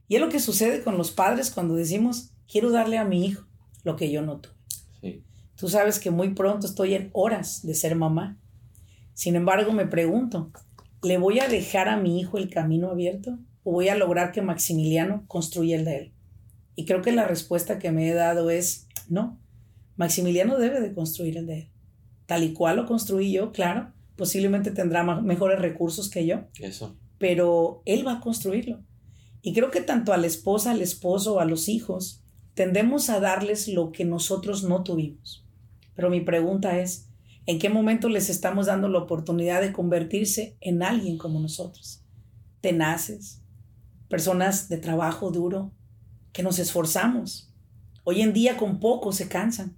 Y 0.07 0.15
es 0.15 0.21
lo 0.21 0.29
que 0.29 0.39
sucede 0.39 0.83
con 0.83 0.97
los 0.97 1.11
padres 1.11 1.51
cuando 1.51 1.75
decimos, 1.75 2.31
quiero 2.47 2.71
darle 2.71 2.97
a 2.97 3.05
mi 3.05 3.25
hijo 3.25 3.45
lo 3.83 3.95
que 3.95 4.11
yo 4.11 4.21
no 4.21 4.39
tuve. 4.39 5.23
Tú 5.55 5.67
sabes 5.67 5.99
que 5.99 6.09
muy 6.09 6.33
pronto 6.33 6.65
estoy 6.65 6.93
en 6.93 7.09
horas 7.11 7.65
de 7.65 7.73
ser 7.73 7.95
mamá. 7.95 8.37
Sin 9.13 9.35
embargo, 9.35 9.73
me 9.73 9.85
pregunto, 9.85 10.51
¿le 11.03 11.17
voy 11.17 11.39
a 11.39 11.49
dejar 11.49 11.89
a 11.89 11.97
mi 11.97 12.19
hijo 12.19 12.37
el 12.37 12.49
camino 12.49 12.89
abierto 12.89 13.37
o 13.63 13.73
voy 13.73 13.89
a 13.89 13.97
lograr 13.97 14.31
que 14.31 14.41
Maximiliano 14.41 15.25
construya 15.27 15.75
el 15.75 15.83
de 15.83 15.97
él? 15.97 16.13
Y 16.79 16.85
creo 16.85 17.01
que 17.01 17.11
la 17.11 17.25
respuesta 17.25 17.77
que 17.77 17.91
me 17.91 18.09
he 18.09 18.13
dado 18.13 18.49
es 18.49 18.87
no. 19.09 19.37
Maximiliano 19.97 20.57
debe 20.57 20.79
de 20.79 20.93
construir 20.93 21.35
el 21.35 21.45
de 21.45 21.57
él. 21.57 21.69
Tal 22.25 22.45
y 22.45 22.53
cual 22.53 22.77
lo 22.77 22.85
construí 22.85 23.33
yo, 23.33 23.51
claro, 23.51 23.91
posiblemente 24.15 24.71
tendrá 24.71 25.03
mejores 25.03 25.59
recursos 25.59 26.09
que 26.09 26.25
yo. 26.25 26.45
Eso. 26.57 26.95
Pero 27.17 27.81
él 27.83 28.07
va 28.07 28.13
a 28.13 28.19
construirlo. 28.21 28.81
Y 29.41 29.51
creo 29.51 29.71
que 29.71 29.81
tanto 29.81 30.13
a 30.13 30.17
la 30.17 30.27
esposa, 30.27 30.71
al 30.71 30.81
esposo, 30.81 31.41
a 31.41 31.45
los 31.45 31.67
hijos, 31.67 32.23
tendemos 32.53 33.09
a 33.09 33.19
darles 33.19 33.67
lo 33.67 33.91
que 33.91 34.05
nosotros 34.05 34.63
no 34.63 34.81
tuvimos. 34.81 35.45
Pero 35.95 36.09
mi 36.09 36.21
pregunta 36.21 36.79
es, 36.79 37.09
¿en 37.45 37.59
qué 37.59 37.67
momento 37.67 38.07
les 38.07 38.29
estamos 38.29 38.67
dando 38.67 38.87
la 38.87 38.99
oportunidad 38.99 39.59
de 39.59 39.73
convertirse 39.73 40.55
en 40.61 40.81
alguien 40.81 41.17
como 41.17 41.41
nosotros? 41.41 42.05
Tenaces, 42.61 43.41
personas 44.07 44.69
de 44.69 44.77
trabajo 44.77 45.29
duro, 45.29 45.73
que 46.31 46.43
nos 46.43 46.59
esforzamos. 46.59 47.53
Hoy 48.03 48.21
en 48.21 48.33
día 48.33 48.57
con 48.57 48.79
poco 48.79 49.11
se 49.11 49.27
cansan, 49.27 49.77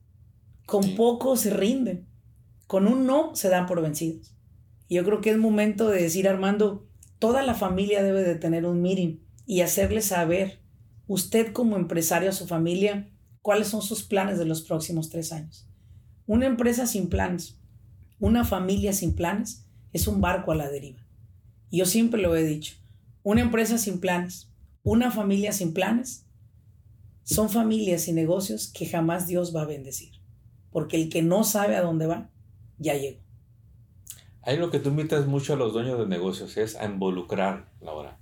con 0.66 0.96
poco 0.96 1.36
se 1.38 1.50
rinden, 1.52 2.08
con 2.68 2.88
un 2.88 3.06
no 3.06 3.36
se 3.36 3.50
dan 3.50 3.66
por 3.66 3.82
vencidos. 3.82 4.36
Y 4.88 4.96
yo 4.96 5.04
creo 5.04 5.22
que 5.22 5.32
es 5.32 5.38
momento 5.38 5.90
de 5.90 6.02
decir, 6.02 6.28
Armando, 6.28 6.88
toda 7.20 7.44
la 7.44 7.54
familia 7.54 8.04
debe 8.04 8.24
de 8.24 8.36
tener 8.36 8.66
un 8.66 8.82
meeting 8.82 9.20
y 9.46 9.62
hacerle 9.62 10.02
saber, 10.02 10.62
usted 11.08 11.52
como 11.52 11.76
empresario 11.76 12.30
a 12.30 12.34
su 12.34 12.48
familia, 12.48 13.10
cuáles 13.42 13.68
son 13.68 13.82
sus 13.82 14.04
planes 14.04 14.38
de 14.38 14.46
los 14.46 14.62
próximos 14.62 15.10
tres 15.10 15.32
años. 15.32 15.68
Una 16.26 16.46
empresa 16.46 16.88
sin 16.88 17.10
planes, 17.10 17.60
una 18.20 18.46
familia 18.46 18.94
sin 18.94 19.16
planes, 19.16 19.68
es 19.94 20.08
un 20.08 20.22
barco 20.22 20.52
a 20.52 20.56
la 20.56 20.70
deriva. 20.70 21.06
Yo 21.72 21.86
siempre 21.86 22.22
lo 22.22 22.36
he 22.36 22.44
dicho, 22.44 22.76
una 23.24 23.42
empresa 23.42 23.78
sin 23.78 24.00
planes, 24.00 24.52
una 24.84 25.12
familia 25.12 25.52
sin 25.52 25.74
planes, 25.74 26.28
son 27.24 27.50
familias 27.50 28.08
y 28.08 28.14
negocios 28.14 28.72
que 28.74 28.86
jamás 28.86 29.28
Dios 29.28 29.56
va 29.56 29.62
a 29.62 29.68
bendecir. 29.68 30.12
Porque 30.72 30.98
el 30.98 31.10
que 31.10 31.22
no 31.22 31.44
sabe 31.44 31.76
a 31.76 31.82
dónde 31.82 32.08
va, 32.08 32.30
ya 32.78 32.96
llegó. 32.96 33.20
Ahí 34.44 34.58
lo 34.58 34.72
que 34.72 34.80
tú 34.80 34.90
invitas 34.90 35.28
mucho 35.28 35.54
a 35.54 35.56
los 35.56 35.74
dueños 35.74 36.00
de 36.00 36.08
negocios 36.08 36.58
es 36.58 36.76
a 36.76 36.86
involucrar, 36.86 37.70
Laura. 37.80 38.20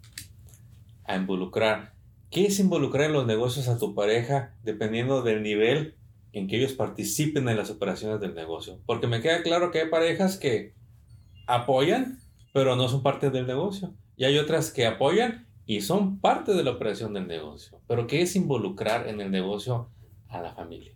A 1.06 1.15
involucrar. 1.15 1.94
¿Qué 2.29 2.46
es 2.46 2.60
involucrar 2.60 3.06
en 3.06 3.13
los 3.13 3.25
negocios 3.25 3.68
a 3.70 3.77
tu 3.77 3.96
pareja 3.96 4.53
dependiendo 4.63 5.22
del 5.22 5.41
nivel 5.41 5.96
en 6.34 6.48
que 6.48 6.58
ellos 6.58 6.74
participen 6.74 7.48
en 7.48 7.58
las 7.58 7.72
operaciones 7.72 8.20
del 8.20 8.36
negocio? 8.36 8.79
Porque 8.86 9.08
me 9.08 9.22
queda 9.22 9.41
claro 9.44 9.72
que 9.72 9.82
hay 9.82 9.89
parejas 9.89 10.38
que 10.38 10.75
apoyan, 11.48 12.20
pero 12.53 12.75
no 12.75 12.89
son 12.89 13.01
parte 13.01 13.29
del 13.29 13.48
negocio. 13.48 13.94
Y 14.18 14.25
hay 14.25 14.38
otras 14.38 14.72
que 14.72 14.86
apoyan 14.86 15.48
y 15.69 15.81
son 15.81 16.17
parte 16.17 16.55
de 16.55 16.63
la 16.63 16.71
operación 16.71 17.13
del 17.13 17.27
negocio. 17.27 17.79
Pero 17.88 18.07
¿qué 18.07 18.23
es 18.23 18.35
involucrar 18.35 19.07
en 19.07 19.21
el 19.21 19.29
negocio 19.29 19.91
a 20.27 20.41
la 20.41 20.55
familia? 20.55 20.93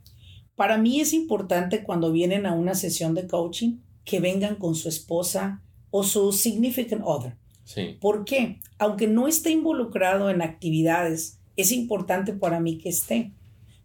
Para 0.55 0.79
mí 0.79 0.99
es 0.99 1.13
importante 1.13 1.83
cuando 1.83 2.11
vienen 2.11 2.47
a 2.47 2.53
una 2.53 2.73
sesión 2.73 3.13
de 3.13 3.27
coaching 3.27 3.81
que 4.03 4.19
vengan 4.19 4.55
con 4.55 4.73
su 4.73 4.89
esposa 4.89 5.61
o 5.91 6.03
su 6.03 6.31
significant 6.31 7.03
other. 7.05 7.37
Sí. 7.65 7.99
¿Por 8.01 8.25
qué? 8.25 8.61
Aunque 8.79 9.05
no 9.05 9.27
esté 9.27 9.51
involucrado 9.51 10.31
en 10.31 10.41
actividades, 10.41 11.39
es 11.55 11.71
importante 11.71 12.33
para 12.33 12.59
mí 12.59 12.79
que 12.79 12.89
esté. 12.89 13.31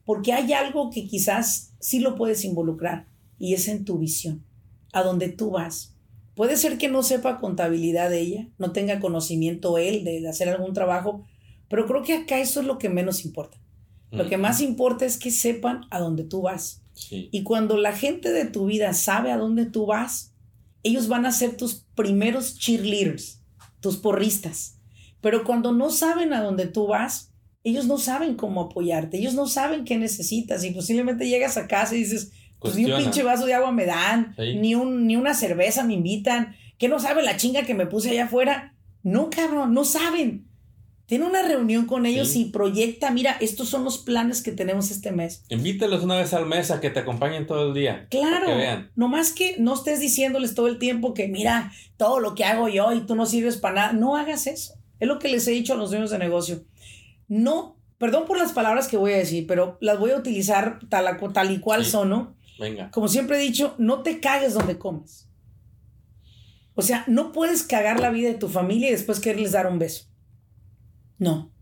Porque 0.06 0.32
hay 0.32 0.54
algo 0.54 0.88
que 0.88 1.06
quizás 1.06 1.74
sí 1.80 2.00
lo 2.00 2.14
puedes 2.14 2.46
involucrar 2.46 3.08
y 3.38 3.52
es 3.52 3.68
en 3.68 3.84
tu 3.84 3.98
visión, 3.98 4.42
a 4.94 5.02
donde 5.02 5.28
tú 5.28 5.50
vas. 5.50 5.97
Puede 6.38 6.56
ser 6.56 6.78
que 6.78 6.86
no 6.86 7.02
sepa 7.02 7.40
contabilidad 7.40 8.10
de 8.10 8.20
ella, 8.20 8.48
no 8.58 8.70
tenga 8.70 9.00
conocimiento 9.00 9.76
él 9.76 10.04
de 10.04 10.28
hacer 10.28 10.48
algún 10.48 10.72
trabajo, 10.72 11.26
pero 11.68 11.84
creo 11.84 12.04
que 12.04 12.14
acá 12.14 12.38
eso 12.38 12.60
es 12.60 12.66
lo 12.66 12.78
que 12.78 12.88
menos 12.88 13.24
importa. 13.24 13.58
Lo 14.12 14.28
que 14.28 14.36
más 14.36 14.60
importa 14.60 15.04
es 15.04 15.18
que 15.18 15.32
sepan 15.32 15.86
a 15.90 15.98
dónde 15.98 16.22
tú 16.22 16.42
vas. 16.42 16.84
Y 17.10 17.42
cuando 17.42 17.76
la 17.76 17.92
gente 17.92 18.30
de 18.30 18.44
tu 18.44 18.66
vida 18.66 18.92
sabe 18.94 19.32
a 19.32 19.36
dónde 19.36 19.66
tú 19.66 19.86
vas, 19.86 20.32
ellos 20.84 21.08
van 21.08 21.26
a 21.26 21.32
ser 21.32 21.56
tus 21.56 21.86
primeros 21.96 22.56
cheerleaders, 22.56 23.42
tus 23.80 23.96
porristas. 23.96 24.78
Pero 25.20 25.42
cuando 25.42 25.72
no 25.72 25.90
saben 25.90 26.32
a 26.32 26.40
dónde 26.40 26.68
tú 26.68 26.86
vas, 26.86 27.32
ellos 27.64 27.88
no 27.88 27.98
saben 27.98 28.36
cómo 28.36 28.60
apoyarte, 28.60 29.18
ellos 29.18 29.34
no 29.34 29.48
saben 29.48 29.84
qué 29.84 29.98
necesitas 29.98 30.62
y 30.62 30.70
posiblemente 30.70 31.28
llegas 31.28 31.56
a 31.56 31.66
casa 31.66 31.96
y 31.96 32.04
dices, 32.04 32.30
pues 32.60 32.74
ni 32.74 32.84
un 32.86 32.98
pinche 32.98 33.22
vaso 33.22 33.46
de 33.46 33.54
agua 33.54 33.72
me 33.72 33.86
dan, 33.86 34.34
ni, 34.38 34.74
un, 34.74 35.06
ni 35.06 35.16
una 35.16 35.34
cerveza 35.34 35.84
me 35.84 35.94
invitan, 35.94 36.56
que 36.78 36.88
no 36.88 36.98
sabe 36.98 37.22
la 37.22 37.36
chinga 37.36 37.62
que 37.62 37.74
me 37.74 37.86
puse 37.86 38.10
allá 38.10 38.24
afuera. 38.24 38.74
No, 39.02 39.30
cabrón, 39.30 39.74
no 39.74 39.84
saben. 39.84 40.48
Tiene 41.06 41.24
una 41.24 41.42
reunión 41.42 41.86
con 41.86 42.04
ellos 42.04 42.36
y 42.36 42.46
proyecta, 42.46 43.10
mira, 43.10 43.34
estos 43.40 43.70
son 43.70 43.82
los 43.82 43.96
planes 43.96 44.42
que 44.42 44.52
tenemos 44.52 44.90
este 44.90 45.10
mes. 45.10 45.42
Invítalos 45.48 46.04
una 46.04 46.18
vez 46.18 46.34
al 46.34 46.44
mes 46.44 46.70
a 46.70 46.82
que 46.82 46.90
te 46.90 47.00
acompañen 47.00 47.46
todo 47.46 47.68
el 47.68 47.74
día. 47.74 48.06
Claro. 48.10 48.46
Que 48.46 48.54
vean. 48.54 48.90
No 48.94 49.08
más 49.08 49.32
que 49.32 49.56
no 49.58 49.72
estés 49.72 50.00
diciéndoles 50.00 50.54
todo 50.54 50.66
el 50.66 50.78
tiempo 50.78 51.14
que 51.14 51.26
mira 51.26 51.72
todo 51.96 52.20
lo 52.20 52.34
que 52.34 52.44
hago 52.44 52.68
yo 52.68 52.92
y 52.92 53.00
tú 53.06 53.14
no 53.14 53.24
sirves 53.24 53.56
para 53.56 53.74
nada. 53.74 53.92
No 53.94 54.16
hagas 54.16 54.46
eso. 54.46 54.74
Es 55.00 55.08
lo 55.08 55.18
que 55.18 55.28
les 55.28 55.48
he 55.48 55.52
dicho 55.52 55.72
a 55.72 55.76
los 55.76 55.88
dueños 55.90 56.10
de 56.10 56.18
negocio. 56.18 56.64
No, 57.26 57.78
perdón 57.96 58.26
por 58.26 58.36
las 58.36 58.52
palabras 58.52 58.86
que 58.86 58.98
voy 58.98 59.12
a 59.12 59.18
decir, 59.18 59.46
pero 59.46 59.78
las 59.80 59.98
voy 59.98 60.10
a 60.10 60.16
utilizar 60.16 60.78
tal, 60.90 61.06
tal 61.32 61.50
y 61.50 61.58
cual 61.58 61.86
son, 61.86 62.10
¿no? 62.10 62.34
Venga. 62.58 62.90
Como 62.90 63.08
siempre 63.08 63.38
he 63.38 63.40
dicho, 63.40 63.74
no 63.78 64.02
te 64.02 64.20
cagues 64.20 64.54
donde 64.54 64.78
comes. 64.78 65.28
O 66.74 66.82
sea, 66.82 67.04
no 67.08 67.32
puedes 67.32 67.62
cagar 67.62 68.00
la 68.00 68.10
vida 68.10 68.28
de 68.28 68.38
tu 68.38 68.48
familia 68.48 68.88
y 68.88 68.92
después 68.92 69.20
quererles 69.20 69.52
dar 69.52 69.66
un 69.66 69.78
beso. 69.78 70.06
No. 71.18 71.52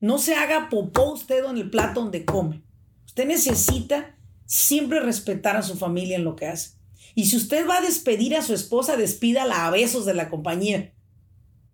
No 0.00 0.18
se 0.18 0.34
haga 0.34 0.68
popó 0.68 1.12
usted 1.12 1.44
en 1.44 1.58
el 1.58 1.70
plato 1.70 2.00
donde 2.00 2.24
come. 2.24 2.62
Usted 3.06 3.26
necesita 3.26 4.16
siempre 4.46 5.00
respetar 5.00 5.56
a 5.56 5.62
su 5.62 5.76
familia 5.76 6.16
en 6.16 6.24
lo 6.24 6.36
que 6.36 6.46
hace. 6.46 6.78
Y 7.14 7.26
si 7.26 7.36
usted 7.36 7.68
va 7.68 7.78
a 7.78 7.82
despedir 7.82 8.36
a 8.36 8.42
su 8.42 8.54
esposa, 8.54 8.96
despídala 8.96 9.66
a 9.66 9.70
besos 9.70 10.06
de 10.06 10.14
la 10.14 10.28
compañía, 10.28 10.92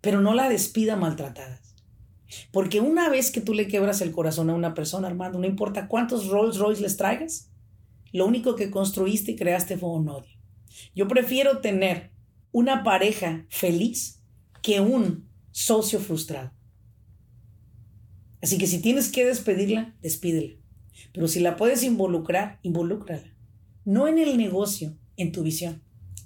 pero 0.01 0.21
no 0.21 0.33
la 0.33 0.49
despida 0.49 0.95
maltratada. 0.95 1.61
Porque 2.51 2.81
una 2.81 3.09
vez 3.09 3.31
que 3.31 3.41
tú 3.41 3.53
le 3.53 3.67
quebras 3.67 4.01
el 4.01 4.11
corazón 4.11 4.49
a 4.49 4.55
una 4.55 4.73
persona, 4.73 5.07
Armando, 5.07 5.39
no 5.39 5.45
importa 5.45 5.87
cuántos 5.87 6.27
Rolls 6.27 6.57
Royce 6.57 6.81
les 6.81 6.97
traigas, 6.97 7.51
lo 8.15 8.25
único 8.25 8.55
que 8.55 8.71
construiste 8.71 9.31
y 9.31 9.35
creaste 9.35 9.77
fue 9.77 9.89
un 9.89 10.07
odio. 10.07 10.37
Yo 10.95 11.05
prefiero 11.09 11.59
tener 11.59 12.11
una 12.53 12.81
pareja 12.81 13.45
feliz 13.49 14.23
que 14.61 14.79
un 14.79 15.27
socio 15.51 15.99
frustrado. 15.99 16.51
Así 18.41 18.57
que 18.57 18.67
si 18.67 18.81
tienes 18.81 19.11
que 19.11 19.25
despedirla, 19.25 19.95
despídela. 20.01 20.53
Pero 21.11 21.27
si 21.27 21.41
la 21.41 21.57
puedes 21.57 21.83
involucrar, 21.83 22.59
involúcrala. 22.61 23.35
No 23.83 24.07
en 24.07 24.17
el 24.17 24.37
negocio, 24.37 24.95
en 25.17 25.33
tu 25.33 25.43
visión. 25.43 25.83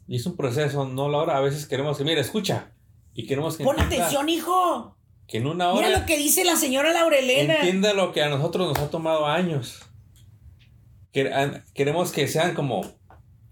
Y 0.07 0.17
es 0.17 0.25
un 0.27 0.35
proceso, 0.35 0.87
no 0.87 1.09
la 1.09 1.17
hora. 1.17 1.37
A 1.37 1.41
veces 1.41 1.65
queremos 1.65 1.97
que, 1.97 2.03
mira, 2.03 2.21
escucha. 2.21 2.71
Y 3.15 3.25
queremos 3.25 3.57
que. 3.57 3.63
Pon 3.63 3.79
atención, 3.79 4.29
hijo. 4.29 4.95
Que 5.25 5.37
en 5.37 5.47
una 5.47 5.71
hora. 5.71 5.87
Mira 5.87 5.99
lo 5.99 6.05
que 6.05 6.19
dice 6.19 6.45
la 6.45 6.55
señora 6.55 6.93
Laurelena. 6.93 7.55
Entienda 7.55 7.95
lo 7.95 8.11
que 8.11 8.21
a 8.21 8.29
nosotros 8.29 8.67
nos 8.67 8.77
ha 8.77 8.91
tomado 8.91 9.25
años. 9.25 9.88
Queremos 11.11 12.11
que 12.11 12.27
sean 12.27 12.53
como 12.53 12.81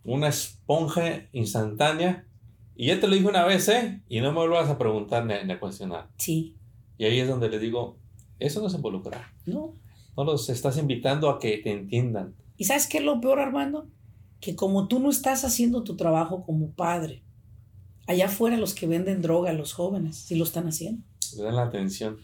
una 0.04 0.30
esponja 0.30 1.28
instantánea. 1.32 2.26
Y 2.76 2.88
ya 2.88 3.00
te 3.00 3.08
lo 3.08 3.16
dije 3.16 3.28
una 3.28 3.46
vez, 3.46 3.68
¿eh? 3.70 4.02
Y 4.08 4.22
no 4.22 4.32
me 4.32 4.40
vuelvas 4.40 4.70
a 4.70 4.78
preguntar 4.78 5.26
ni 5.26 5.52
a 5.52 5.60
cuestionar. 5.60 6.10
Sí. 6.18 6.56
Y 6.98 7.06
ahí 7.06 7.20
es 7.20 7.28
donde 7.28 7.50
le 7.50 7.60
digo, 7.60 7.98
eso 8.40 8.62
no 8.62 8.68
es 8.68 8.74
involucrar. 8.74 9.34
No. 9.46 9.76
No 10.16 10.24
los 10.24 10.50
estás 10.50 10.78
invitando 10.78 11.30
a 11.30 11.40
que 11.40 11.58
te 11.58 11.72
entiendan. 11.72 12.36
¿Y 12.56 12.66
sabes 12.66 12.88
qué 12.88 13.00
es 13.00 13.04
lo 13.04 13.20
peor, 13.22 13.40
Armando? 13.40 13.88
Que 14.40 14.56
como 14.56 14.88
tú 14.88 15.00
no 15.00 15.10
estás 15.10 15.44
haciendo 15.44 15.84
tu 15.84 15.96
trabajo 15.96 16.44
como 16.44 16.72
padre, 16.72 17.24
allá 18.08 18.28
afuera 18.28 18.58
los 18.58 18.74
que 18.74 18.88
venden 18.88 19.22
droga 19.22 19.50
a 19.50 19.54
los 19.54 19.74
jóvenes, 19.74 20.16
sí 20.16 20.36
lo 20.36 20.44
están 20.44 20.68
haciendo. 20.68 21.04
Le 21.36 21.44
dan 21.44 21.56
la 21.56 21.64
atención. 21.64 22.18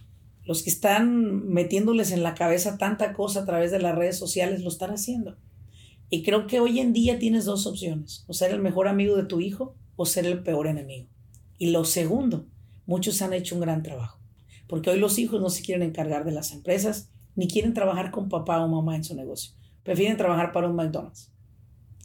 Los 0.45 0.63
que 0.63 0.69
están 0.69 1.47
metiéndoles 1.47 2.11
en 2.11 2.23
la 2.23 2.35
cabeza 2.35 2.77
tanta 2.77 3.13
cosa 3.13 3.41
a 3.41 3.45
través 3.45 3.71
de 3.71 3.79
las 3.79 3.95
redes 3.95 4.17
sociales 4.17 4.61
lo 4.61 4.69
están 4.69 4.91
haciendo. 4.91 5.37
Y 6.09 6.23
creo 6.23 6.47
que 6.47 6.59
hoy 6.59 6.79
en 6.79 6.93
día 6.93 7.17
tienes 7.19 7.45
dos 7.45 7.65
opciones, 7.65 8.25
o 8.27 8.33
ser 8.33 8.51
el 8.51 8.61
mejor 8.61 8.87
amigo 8.87 9.15
de 9.15 9.23
tu 9.23 9.39
hijo 9.39 9.75
o 9.95 10.05
ser 10.05 10.25
el 10.25 10.43
peor 10.43 10.67
enemigo. 10.67 11.07
Y 11.57 11.71
lo 11.71 11.85
segundo, 11.85 12.47
muchos 12.85 13.21
han 13.21 13.33
hecho 13.33 13.55
un 13.55 13.61
gran 13.61 13.83
trabajo 13.83 14.23
porque 14.73 14.89
hoy 14.89 14.99
los 14.99 15.19
hijos 15.19 15.41
no 15.41 15.51
se 15.51 15.61
quieren 15.61 15.87
encargar 15.87 16.25
de 16.25 16.31
las 16.31 16.51
empresas 16.51 17.09
ni 17.35 17.47
quieren 17.47 17.73
trabajar 17.75 18.11
con 18.11 18.29
papá 18.29 18.59
o 18.63 18.67
mamá 18.67 18.95
en 18.95 19.03
su 19.03 19.15
negocio. 19.15 19.53
Prefieren 19.83 20.17
trabajar 20.17 20.51
para 20.51 20.67
un 20.67 20.75
McDonald's. 20.75 21.31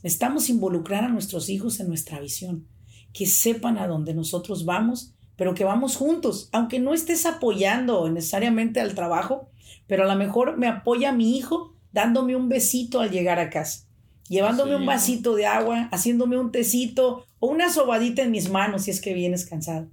Necesitamos 0.03 0.49
involucrar 0.49 1.05
a 1.05 1.09
nuestros 1.09 1.49
hijos 1.49 1.81
en 1.81 1.89
nuestra 1.89 2.21
visión, 2.21 2.67
que 3.13 3.25
sepan 3.25 3.79
a 3.79 3.87
dónde 3.87 4.15
nosotros 4.15 4.65
vamos, 4.65 5.15
pero 5.39 5.55
que 5.55 5.65
vamos 5.65 5.97
juntos, 5.97 6.49
aunque 6.51 6.81
no 6.81 6.93
estés 6.93 7.25
apoyando 7.25 8.11
necesariamente 8.11 8.81
al 8.81 8.97
trabajo, 8.97 9.49
pero 9.87 10.03
a 10.03 10.13
lo 10.13 10.19
mejor 10.19 10.59
me 10.59 10.67
apoya 10.67 11.13
mi 11.13 11.39
hijo 11.39 11.73
dándome 11.93 12.35
un 12.35 12.49
besito 12.49 13.01
al 13.01 13.13
llegar 13.13 13.39
a 13.39 13.49
casa, 13.49 13.87
llevándome 14.29 14.75
un 14.75 14.85
vasito 14.85 15.37
de 15.37 15.47
agua, 15.47 15.89
haciéndome 15.93 16.37
un 16.37 16.51
tecito 16.51 17.25
o 17.39 17.47
una 17.47 17.73
sobadita 17.73 18.23
en 18.23 18.33
mis 18.33 18.51
manos 18.51 18.83
si 18.83 18.91
es 18.91 19.01
que 19.01 19.15
vienes 19.15 19.47
cansado. 19.47 19.89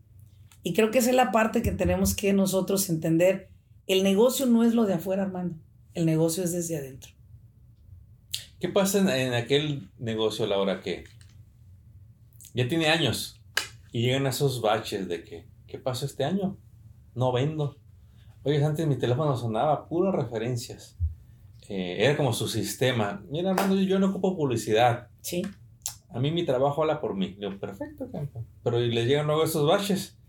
Y 0.64 0.74
creo 0.74 0.90
que 0.90 0.98
esa 0.98 1.12
es 1.12 1.16
la 1.16 1.32
parte 1.32 1.62
que 1.62 1.72
tenemos 1.72 2.16
que 2.16 2.34
nosotros 2.34 2.90
entender. 2.90 3.50
El 3.86 4.02
negocio 4.02 4.48
no 4.48 4.64
es 4.64 4.74
lo 4.74 4.86
de 4.86 4.96
afuera, 4.96 5.22
Armando. 5.22 5.56
El 5.94 6.08
negocio 6.08 6.44
es 6.44 6.54
desde 6.54 6.76
adentro. 6.76 7.12
¿Qué 8.60 8.68
pasa 8.68 8.98
en, 9.22 9.34
aquel 9.36 9.90
negocio, 10.00 10.48
Laura, 10.48 10.82
que 10.82 11.04
ya 12.56 12.68
tiene 12.68 12.88
años 12.88 13.40
y 13.96 14.02
llegan 14.02 14.26
a 14.26 14.32
esos 14.32 14.60
baches 14.60 15.08
de 15.08 15.24
que, 15.24 15.48
¿qué 15.68 15.80
pasó 15.80 16.06
este 16.06 16.26
año? 16.26 16.58
No 17.14 17.32
vendo. 17.32 17.78
Oye, 18.44 18.62
antes 18.62 18.86
mi 18.86 18.98
teléfono 18.98 19.38
sonaba, 19.38 19.88
puras 19.88 20.14
referencias. 20.14 20.98
Eh, 21.70 22.04
era 22.04 22.18
como 22.18 22.34
su 22.34 22.50
sistema. 22.50 23.24
Mira, 23.30 23.52
Armando, 23.52 23.78
yo 23.78 23.98
no 23.98 24.10
ocupo 24.10 24.36
publicidad. 24.36 25.08
Sí. 25.22 25.44
A 26.10 26.20
mí 26.20 26.30
mi 26.30 26.44
trabajo 26.44 26.82
habla 26.82 27.00
por 27.00 27.16
mí. 27.16 27.38
Digo, 27.40 27.58
perfecto, 27.58 28.12
campo. 28.12 28.44
Pero 28.66 28.82
y 28.82 28.92
les 28.92 29.08
llegan 29.08 29.28
luego 29.28 29.46
esos 29.46 29.66
baches 29.66 30.20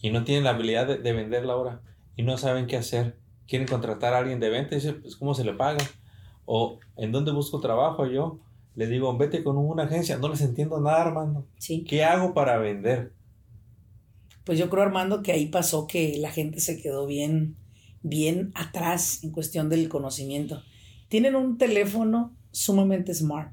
y 0.00 0.08
no 0.08 0.24
tienen 0.24 0.44
la 0.44 0.50
habilidad 0.52 0.86
de, 0.86 1.12
vender 1.12 1.44
la 1.44 1.56
hora 1.56 1.82
y 2.16 2.22
no 2.22 2.38
saben 2.38 2.66
qué 2.66 2.78
hacer. 2.78 3.18
Quieren 3.46 3.68
contratar 3.68 4.14
a 4.14 4.20
alguien 4.20 4.40
de 4.40 4.48
venta 4.48 4.74
y 4.74 4.78
dicen, 4.78 5.02
pues, 5.02 5.16
¿cómo 5.16 5.34
se 5.34 5.44
le 5.44 5.52
paga? 5.52 5.84
O, 6.46 6.78
¿en 6.96 7.12
dónde 7.12 7.30
busco 7.30 7.60
trabajo 7.60 8.06
yo? 8.06 8.40
Le 8.74 8.86
digo, 8.86 9.16
vete 9.16 9.42
con 9.42 9.58
una 9.58 9.84
agencia. 9.84 10.18
No 10.18 10.28
les 10.28 10.40
entiendo 10.40 10.80
nada, 10.80 11.02
Armando. 11.02 11.46
Sí. 11.58 11.84
¿Qué 11.88 12.04
hago 12.04 12.34
para 12.34 12.58
vender? 12.58 13.12
Pues 14.44 14.58
yo 14.58 14.70
creo, 14.70 14.82
Armando, 14.82 15.22
que 15.22 15.32
ahí 15.32 15.46
pasó 15.46 15.86
que 15.86 16.16
la 16.18 16.30
gente 16.30 16.60
se 16.60 16.80
quedó 16.80 17.06
bien, 17.06 17.56
bien 18.02 18.52
atrás 18.54 19.22
en 19.22 19.30
cuestión 19.30 19.68
del 19.68 19.88
conocimiento. 19.88 20.62
Tienen 21.08 21.34
un 21.34 21.58
teléfono 21.58 22.34
sumamente 22.50 23.14
smart, 23.14 23.52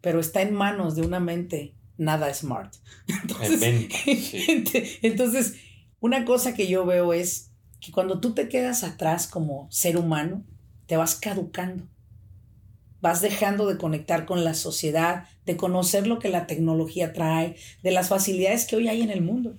pero 0.00 0.20
está 0.20 0.42
en 0.42 0.54
manos 0.54 0.94
de 0.96 1.02
una 1.02 1.20
mente 1.20 1.74
nada 1.96 2.32
smart. 2.32 2.74
Entonces, 3.22 4.98
entonces, 5.02 5.54
una 6.00 6.24
cosa 6.24 6.54
que 6.54 6.68
yo 6.68 6.86
veo 6.86 7.12
es 7.12 7.50
que 7.80 7.92
cuando 7.92 8.20
tú 8.20 8.34
te 8.34 8.48
quedas 8.48 8.84
atrás 8.84 9.26
como 9.26 9.66
ser 9.70 9.96
humano, 9.96 10.44
te 10.86 10.96
vas 10.96 11.16
caducando. 11.16 11.84
Vas 13.00 13.20
dejando 13.20 13.66
de 13.66 13.78
conectar 13.78 14.26
con 14.26 14.44
la 14.44 14.54
sociedad, 14.54 15.24
de 15.46 15.56
conocer 15.56 16.06
lo 16.06 16.18
que 16.18 16.28
la 16.28 16.46
tecnología 16.46 17.12
trae, 17.12 17.56
de 17.82 17.90
las 17.90 18.08
facilidades 18.08 18.66
que 18.66 18.76
hoy 18.76 18.88
hay 18.88 19.02
en 19.02 19.10
el 19.10 19.22
mundo. 19.22 19.58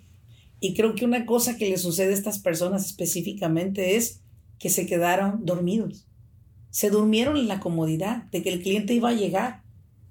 Y 0.59 0.73
creo 0.73 0.95
que 0.95 1.05
una 1.05 1.25
cosa 1.25 1.57
que 1.57 1.69
le 1.69 1.77
sucede 1.77 2.11
a 2.11 2.15
estas 2.15 2.39
personas 2.39 2.85
específicamente 2.85 3.95
es 3.95 4.21
que 4.59 4.69
se 4.69 4.85
quedaron 4.85 5.45
dormidos. 5.45 6.05
Se 6.69 6.89
durmieron 6.89 7.37
en 7.37 7.47
la 7.47 7.59
comodidad 7.59 8.23
de 8.25 8.43
que 8.43 8.49
el 8.49 8.61
cliente 8.61 8.93
iba 8.93 9.09
a 9.09 9.13
llegar, 9.13 9.63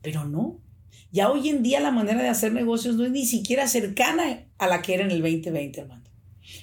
pero 0.03 0.25
no. 0.25 0.59
Ya 1.13 1.31
hoy 1.31 1.49
en 1.49 1.63
día 1.63 1.81
la 1.81 1.91
manera 1.91 2.23
de 2.23 2.29
hacer 2.29 2.53
negocios 2.53 2.97
no 2.97 3.05
es 3.05 3.11
ni 3.11 3.27
siquiera 3.27 3.69
cercana 3.69 4.47
a 4.59 4.67
la 4.67 4.83
que 4.83 4.95
era 4.95 5.05
en 5.05 5.11
el 5.11 5.21
2020, 5.23 5.81
hermano. 5.81 6.05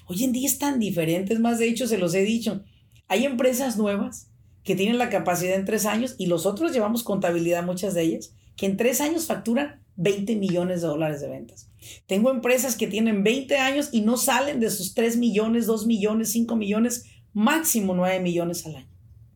Hoy 0.07 0.24
en 0.24 0.31
día 0.31 0.48
es 0.48 0.57
tan 0.57 0.79
diferente, 0.79 1.34
es 1.34 1.39
más, 1.39 1.60
de 1.60 1.69
hecho, 1.69 1.88
se 1.88 1.98
los 1.98 2.13
he 2.15 2.24
dicho. 2.24 2.63
Hay 3.07 3.25
empresas 3.25 3.77
nuevas 3.77 4.31
que 4.65 4.75
tienen 4.75 4.98
la 4.98 5.10
capacidad 5.10 5.55
en 5.55 5.63
tres 5.63 5.86
años 5.86 6.15
y 6.17 6.25
los 6.25 6.45
otros 6.45 6.74
llevamos 6.74 7.03
contabilidad, 7.03 7.63
muchas 7.63 7.93
de 7.93 8.01
ellas, 8.01 8.34
que 8.57 8.65
en 8.65 8.77
tres 8.77 9.00
años 9.00 9.27
facturan 9.27 9.86
20 9.95 10.36
millones 10.36 10.81
de 10.81 10.88
dólares 10.88 11.22
de 11.22 11.29
ventas. 11.29 11.69
Tengo 12.07 12.31
empresas 12.31 12.75
que 12.75 12.88
tienen 12.88 13.24
20 13.24 13.57
años 13.60 13.89
y 13.91 14.01
no 14.01 14.17
salen 14.17 14.60
de 14.60 14.72
sus 14.72 14.95
3 14.95 15.17
millones, 15.17 15.67
2 15.67 15.86
millones, 15.86 16.31
5 16.31 16.55
millones, 16.55 17.05
máximo 17.31 17.93
9 17.93 18.19
millones 18.22 18.65
al 18.65 18.77
año. 18.77 18.89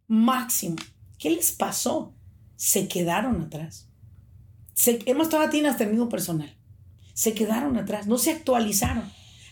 Máximo. 0.08 0.78
¿Qué 1.20 1.30
les 1.30 1.52
pasó? 1.52 2.16
Se 2.56 2.88
quedaron 2.88 3.40
atrás. 3.40 3.88
Se, 4.74 5.00
hemos 5.06 5.30
todavía 5.30 5.52
tienen 5.52 5.72
hasta 5.72 5.84
el 5.84 5.92
mismo 5.92 6.10
personal. 6.10 6.58
Se 7.14 7.34
quedaron 7.34 7.78
atrás, 7.78 8.08
no 8.08 8.18
se 8.18 8.32
actualizaron. 8.32 9.04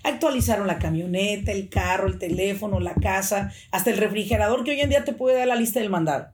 Actualizaron 0.07 0.67
la 0.67 0.79
camioneta, 0.79 1.51
el 1.51 1.67
carro, 1.67 2.07
el 2.07 2.17
teléfono, 2.17 2.79
la 2.79 2.93
casa, 2.93 3.51
hasta 3.71 3.89
el 3.89 3.97
refrigerador 3.97 4.63
que 4.63 4.71
hoy 4.71 4.79
en 4.79 4.89
día 4.89 5.03
te 5.03 5.11
puede 5.11 5.37
dar 5.37 5.49
la 5.49 5.57
lista 5.57 5.81
del 5.81 5.89
mandado. 5.89 6.29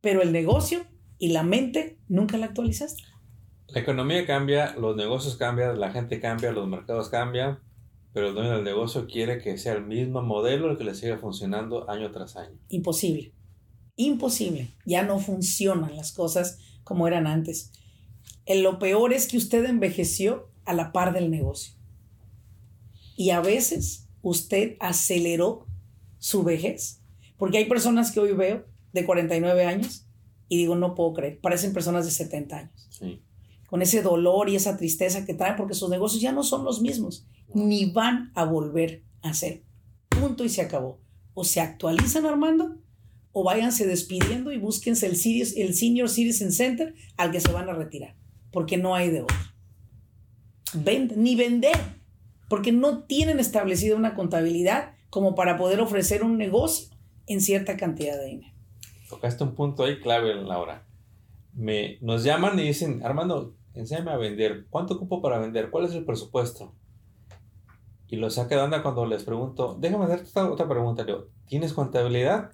Pero 0.00 0.22
el 0.22 0.32
negocio 0.32 0.86
y 1.18 1.28
la 1.28 1.42
mente 1.42 1.98
nunca 2.08 2.38
la 2.38 2.46
actualizaste. 2.46 3.02
La 3.68 3.82
economía 3.82 4.24
cambia, 4.24 4.74
los 4.76 4.96
negocios 4.96 5.36
cambian, 5.36 5.78
la 5.78 5.92
gente 5.92 6.18
cambia, 6.18 6.50
los 6.50 6.66
mercados 6.66 7.10
cambian, 7.10 7.58
pero 8.14 8.28
el 8.28 8.34
dueño 8.34 8.52
del 8.52 8.64
negocio 8.64 9.06
quiere 9.06 9.36
que 9.42 9.58
sea 9.58 9.74
el 9.74 9.84
mismo 9.84 10.22
modelo 10.22 10.70
el 10.70 10.78
que 10.78 10.84
le 10.84 10.94
siga 10.94 11.18
funcionando 11.18 11.90
año 11.90 12.10
tras 12.10 12.36
año. 12.36 12.58
Imposible. 12.70 13.34
Imposible. 13.96 14.70
Ya 14.86 15.02
no 15.02 15.18
funcionan 15.18 15.94
las 15.94 16.12
cosas 16.12 16.58
como 16.84 17.06
eran 17.06 17.26
antes. 17.26 17.70
lo 18.48 18.78
peor 18.78 19.12
es 19.12 19.28
que 19.28 19.36
usted 19.36 19.66
envejeció 19.66 20.48
a 20.64 20.72
la 20.72 20.90
par 20.90 21.12
del 21.12 21.30
negocio. 21.30 21.74
Y 23.16 23.30
a 23.30 23.40
veces 23.40 24.08
usted 24.22 24.76
aceleró 24.80 25.66
su 26.18 26.42
vejez. 26.42 27.00
Porque 27.36 27.58
hay 27.58 27.66
personas 27.66 28.10
que 28.10 28.20
hoy 28.20 28.32
veo 28.32 28.64
de 28.92 29.04
49 29.04 29.64
años 29.64 30.06
y 30.48 30.56
digo, 30.56 30.76
no 30.76 30.94
puedo 30.94 31.14
creer, 31.14 31.40
parecen 31.40 31.72
personas 31.72 32.04
de 32.04 32.10
70 32.10 32.56
años. 32.56 32.90
Con 33.66 33.82
ese 33.82 34.02
dolor 34.02 34.48
y 34.48 34.56
esa 34.56 34.76
tristeza 34.76 35.24
que 35.24 35.34
traen 35.34 35.56
porque 35.56 35.74
sus 35.74 35.90
negocios 35.90 36.22
ya 36.22 36.32
no 36.32 36.42
son 36.42 36.64
los 36.64 36.80
mismos, 36.80 37.26
ni 37.52 37.86
van 37.86 38.30
a 38.34 38.44
volver 38.44 39.02
a 39.22 39.34
ser. 39.34 39.64
Punto 40.08 40.44
y 40.44 40.48
se 40.48 40.62
acabó. 40.62 41.00
O 41.34 41.44
se 41.44 41.60
actualizan, 41.60 42.24
Armando, 42.26 42.78
o 43.32 43.42
váyanse 43.42 43.86
despidiendo 43.86 44.52
y 44.52 44.58
búsquense 44.58 45.06
el, 45.06 45.14
el 45.56 45.74
Senior 45.74 46.08
Citizen 46.08 46.52
Center 46.52 46.94
al 47.16 47.32
que 47.32 47.40
se 47.40 47.50
van 47.50 47.68
a 47.68 47.74
retirar, 47.74 48.16
porque 48.52 48.76
no 48.76 48.94
hay 48.94 49.10
de 49.10 49.22
otro. 49.22 49.36
ni 51.16 51.34
vender 51.34 51.76
porque 52.48 52.72
no 52.72 53.04
tienen 53.04 53.40
establecida 53.40 53.96
una 53.96 54.14
contabilidad 54.14 54.94
como 55.10 55.34
para 55.34 55.56
poder 55.56 55.80
ofrecer 55.80 56.22
un 56.22 56.38
negocio 56.38 56.94
en 57.26 57.40
cierta 57.40 57.76
cantidad 57.76 58.16
de 58.16 58.26
dinero. 58.26 58.54
Tocaste 59.08 59.44
un 59.44 59.54
punto 59.54 59.84
ahí 59.84 60.00
clave, 60.00 60.34
Laura. 60.34 60.86
Me, 61.52 61.98
nos 62.00 62.24
llaman 62.24 62.58
y 62.58 62.62
dicen, 62.62 63.02
Armando, 63.04 63.54
enséñame 63.74 64.10
a 64.10 64.16
vender. 64.16 64.66
¿Cuánto 64.70 64.94
ocupo 64.94 65.22
para 65.22 65.38
vender? 65.38 65.70
¿Cuál 65.70 65.84
es 65.84 65.92
el 65.94 66.04
presupuesto? 66.04 66.74
Y 68.08 68.16
lo 68.16 68.30
saca 68.30 68.56
de 68.56 68.62
onda 68.62 68.82
cuando 68.82 69.06
les 69.06 69.24
pregunto, 69.24 69.76
déjame 69.80 70.04
hacerte 70.04 70.40
otra 70.40 70.68
pregunta. 70.68 71.04
Le 71.04 71.12
digo, 71.12 71.28
¿tienes 71.46 71.72
contabilidad? 71.72 72.50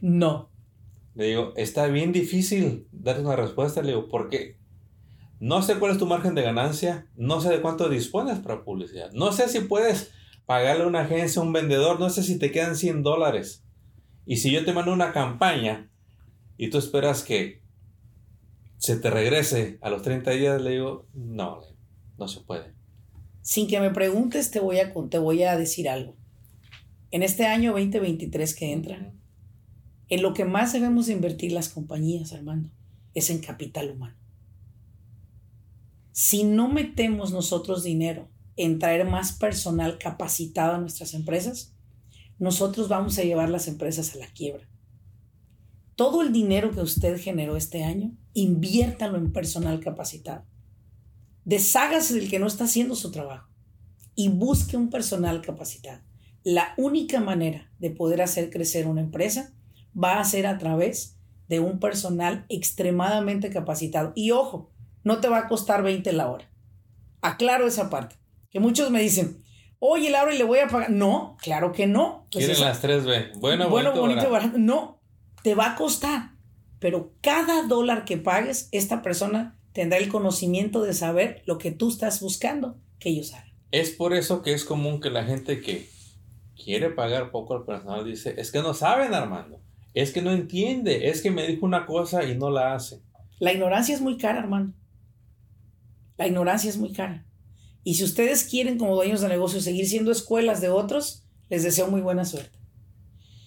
No. 0.00 0.50
Le 1.14 1.26
digo, 1.26 1.52
está 1.56 1.86
bien 1.86 2.12
difícil 2.12 2.86
darte 2.90 3.22
una 3.22 3.36
respuesta. 3.36 3.82
Le 3.82 3.88
digo, 3.88 4.08
¿por 4.08 4.28
qué? 4.28 4.58
No 5.44 5.60
sé 5.60 5.78
cuál 5.78 5.92
es 5.92 5.98
tu 5.98 6.06
margen 6.06 6.34
de 6.34 6.40
ganancia, 6.40 7.06
no 7.16 7.38
sé 7.38 7.50
de 7.50 7.60
cuánto 7.60 7.90
dispones 7.90 8.38
para 8.38 8.64
publicidad, 8.64 9.12
no 9.12 9.30
sé 9.30 9.46
si 9.50 9.60
puedes 9.60 10.10
pagarle 10.46 10.84
a 10.84 10.86
una 10.86 11.02
agencia, 11.02 11.42
a 11.42 11.44
un 11.44 11.52
vendedor, 11.52 12.00
no 12.00 12.08
sé 12.08 12.22
si 12.22 12.38
te 12.38 12.50
quedan 12.50 12.76
100 12.76 13.02
dólares. 13.02 13.62
Y 14.24 14.38
si 14.38 14.50
yo 14.50 14.64
te 14.64 14.72
mando 14.72 14.90
una 14.90 15.12
campaña 15.12 15.90
y 16.56 16.70
tú 16.70 16.78
esperas 16.78 17.22
que 17.22 17.60
se 18.78 18.96
te 18.96 19.10
regrese 19.10 19.76
a 19.82 19.90
los 19.90 20.00
30 20.00 20.30
días, 20.30 20.62
le 20.62 20.70
digo, 20.70 21.08
no, 21.12 21.60
no 22.16 22.26
se 22.26 22.40
puede. 22.40 22.72
Sin 23.42 23.68
que 23.68 23.80
me 23.80 23.90
preguntes, 23.90 24.50
te 24.50 24.60
voy 24.60 24.78
a, 24.78 24.94
te 25.10 25.18
voy 25.18 25.42
a 25.42 25.58
decir 25.58 25.90
algo. 25.90 26.16
En 27.10 27.22
este 27.22 27.44
año 27.44 27.72
2023 27.72 28.54
que 28.54 28.72
entra, 28.72 29.12
en 30.08 30.22
lo 30.22 30.32
que 30.32 30.46
más 30.46 30.72
debemos 30.72 31.10
invertir 31.10 31.52
las 31.52 31.68
compañías, 31.68 32.32
Armando, 32.32 32.70
es 33.12 33.28
en 33.28 33.40
capital 33.40 33.90
humano 33.90 34.23
si 36.14 36.44
no 36.44 36.68
metemos 36.68 37.32
nosotros 37.32 37.82
dinero 37.82 38.28
en 38.54 38.78
traer 38.78 39.04
más 39.04 39.32
personal 39.32 39.98
capacitado 39.98 40.76
a 40.76 40.78
nuestras 40.78 41.12
empresas, 41.12 41.74
nosotros 42.38 42.88
vamos 42.88 43.18
a 43.18 43.24
llevar 43.24 43.50
las 43.50 43.66
empresas 43.66 44.14
a 44.14 44.18
la 44.18 44.28
quiebra. 44.28 44.70
Todo 45.96 46.22
el 46.22 46.32
dinero 46.32 46.70
que 46.70 46.82
usted 46.82 47.20
generó 47.20 47.56
este 47.56 47.82
año, 47.82 48.16
inviértalo 48.32 49.18
en 49.18 49.32
personal 49.32 49.80
capacitado. 49.80 50.44
Deshágase 51.44 52.14
del 52.14 52.30
que 52.30 52.38
no 52.38 52.46
está 52.46 52.62
haciendo 52.62 52.94
su 52.94 53.10
trabajo 53.10 53.48
y 54.14 54.28
busque 54.28 54.76
un 54.76 54.90
personal 54.90 55.42
capacitado. 55.42 56.00
La 56.44 56.74
única 56.76 57.18
manera 57.18 57.72
de 57.80 57.90
poder 57.90 58.22
hacer 58.22 58.50
crecer 58.50 58.86
una 58.86 59.00
empresa 59.00 59.52
va 60.00 60.20
a 60.20 60.24
ser 60.24 60.46
a 60.46 60.58
través 60.58 61.18
de 61.48 61.58
un 61.58 61.80
personal 61.80 62.46
extremadamente 62.48 63.50
capacitado. 63.50 64.12
Y 64.14 64.30
ojo, 64.30 64.70
no 65.04 65.20
te 65.20 65.28
va 65.28 65.38
a 65.38 65.48
costar 65.48 65.82
20 65.82 66.12
la 66.12 66.30
hora. 66.30 66.50
Aclaro 67.20 67.66
esa 67.66 67.90
parte. 67.90 68.16
Que 68.50 68.60
muchos 68.60 68.90
me 68.90 69.00
dicen, 69.00 69.44
oye, 69.78 70.10
Laura, 70.10 70.34
¿y 70.34 70.38
le 70.38 70.44
voy 70.44 70.58
a 70.58 70.68
pagar? 70.68 70.90
No, 70.90 71.36
claro 71.40 71.72
que 71.72 71.86
no. 71.86 72.26
Pues 72.32 72.46
Quieren 72.46 72.64
las 72.64 72.82
3B. 72.82 73.38
Bueno, 73.38 73.68
bueno 73.68 73.92
bonito, 73.92 74.30
barato. 74.30 74.58
No, 74.58 75.00
te 75.42 75.54
va 75.54 75.72
a 75.72 75.76
costar. 75.76 76.32
Pero 76.80 77.12
cada 77.20 77.62
dólar 77.66 78.04
que 78.04 78.16
pagues, 78.16 78.68
esta 78.72 79.02
persona 79.02 79.58
tendrá 79.72 79.98
el 79.98 80.08
conocimiento 80.08 80.82
de 80.82 80.94
saber 80.94 81.42
lo 81.46 81.58
que 81.58 81.70
tú 81.70 81.88
estás 81.88 82.20
buscando 82.20 82.78
que 82.98 83.10
ellos 83.10 83.32
hagan. 83.32 83.52
Es 83.70 83.90
por 83.90 84.14
eso 84.14 84.42
que 84.42 84.52
es 84.52 84.64
común 84.64 85.00
que 85.00 85.10
la 85.10 85.24
gente 85.24 85.60
que 85.60 85.88
quiere 86.62 86.90
pagar 86.90 87.30
poco 87.30 87.54
al 87.54 87.64
personal 87.64 88.04
dice, 88.04 88.34
es 88.38 88.52
que 88.52 88.60
no 88.60 88.72
saben, 88.72 89.14
Armando. 89.14 89.60
Es 89.94 90.12
que 90.12 90.22
no 90.22 90.30
entiende. 90.30 91.08
Es 91.08 91.22
que 91.22 91.30
me 91.30 91.46
dijo 91.46 91.66
una 91.66 91.86
cosa 91.86 92.24
y 92.24 92.36
no 92.36 92.50
la 92.50 92.74
hace. 92.74 93.00
La 93.38 93.52
ignorancia 93.52 93.94
es 93.94 94.00
muy 94.00 94.16
cara, 94.16 94.40
Armando. 94.40 94.74
La 96.16 96.26
ignorancia 96.26 96.70
es 96.70 96.76
muy 96.76 96.92
cara. 96.92 97.26
Y 97.82 97.94
si 97.94 98.04
ustedes 98.04 98.44
quieren 98.44 98.78
como 98.78 98.94
dueños 98.94 99.20
de 99.20 99.28
negocio 99.28 99.60
seguir 99.60 99.86
siendo 99.86 100.10
escuelas 100.10 100.60
de 100.60 100.70
otros, 100.70 101.24
les 101.50 101.62
deseo 101.62 101.88
muy 101.88 102.00
buena 102.00 102.24
suerte. 102.24 102.58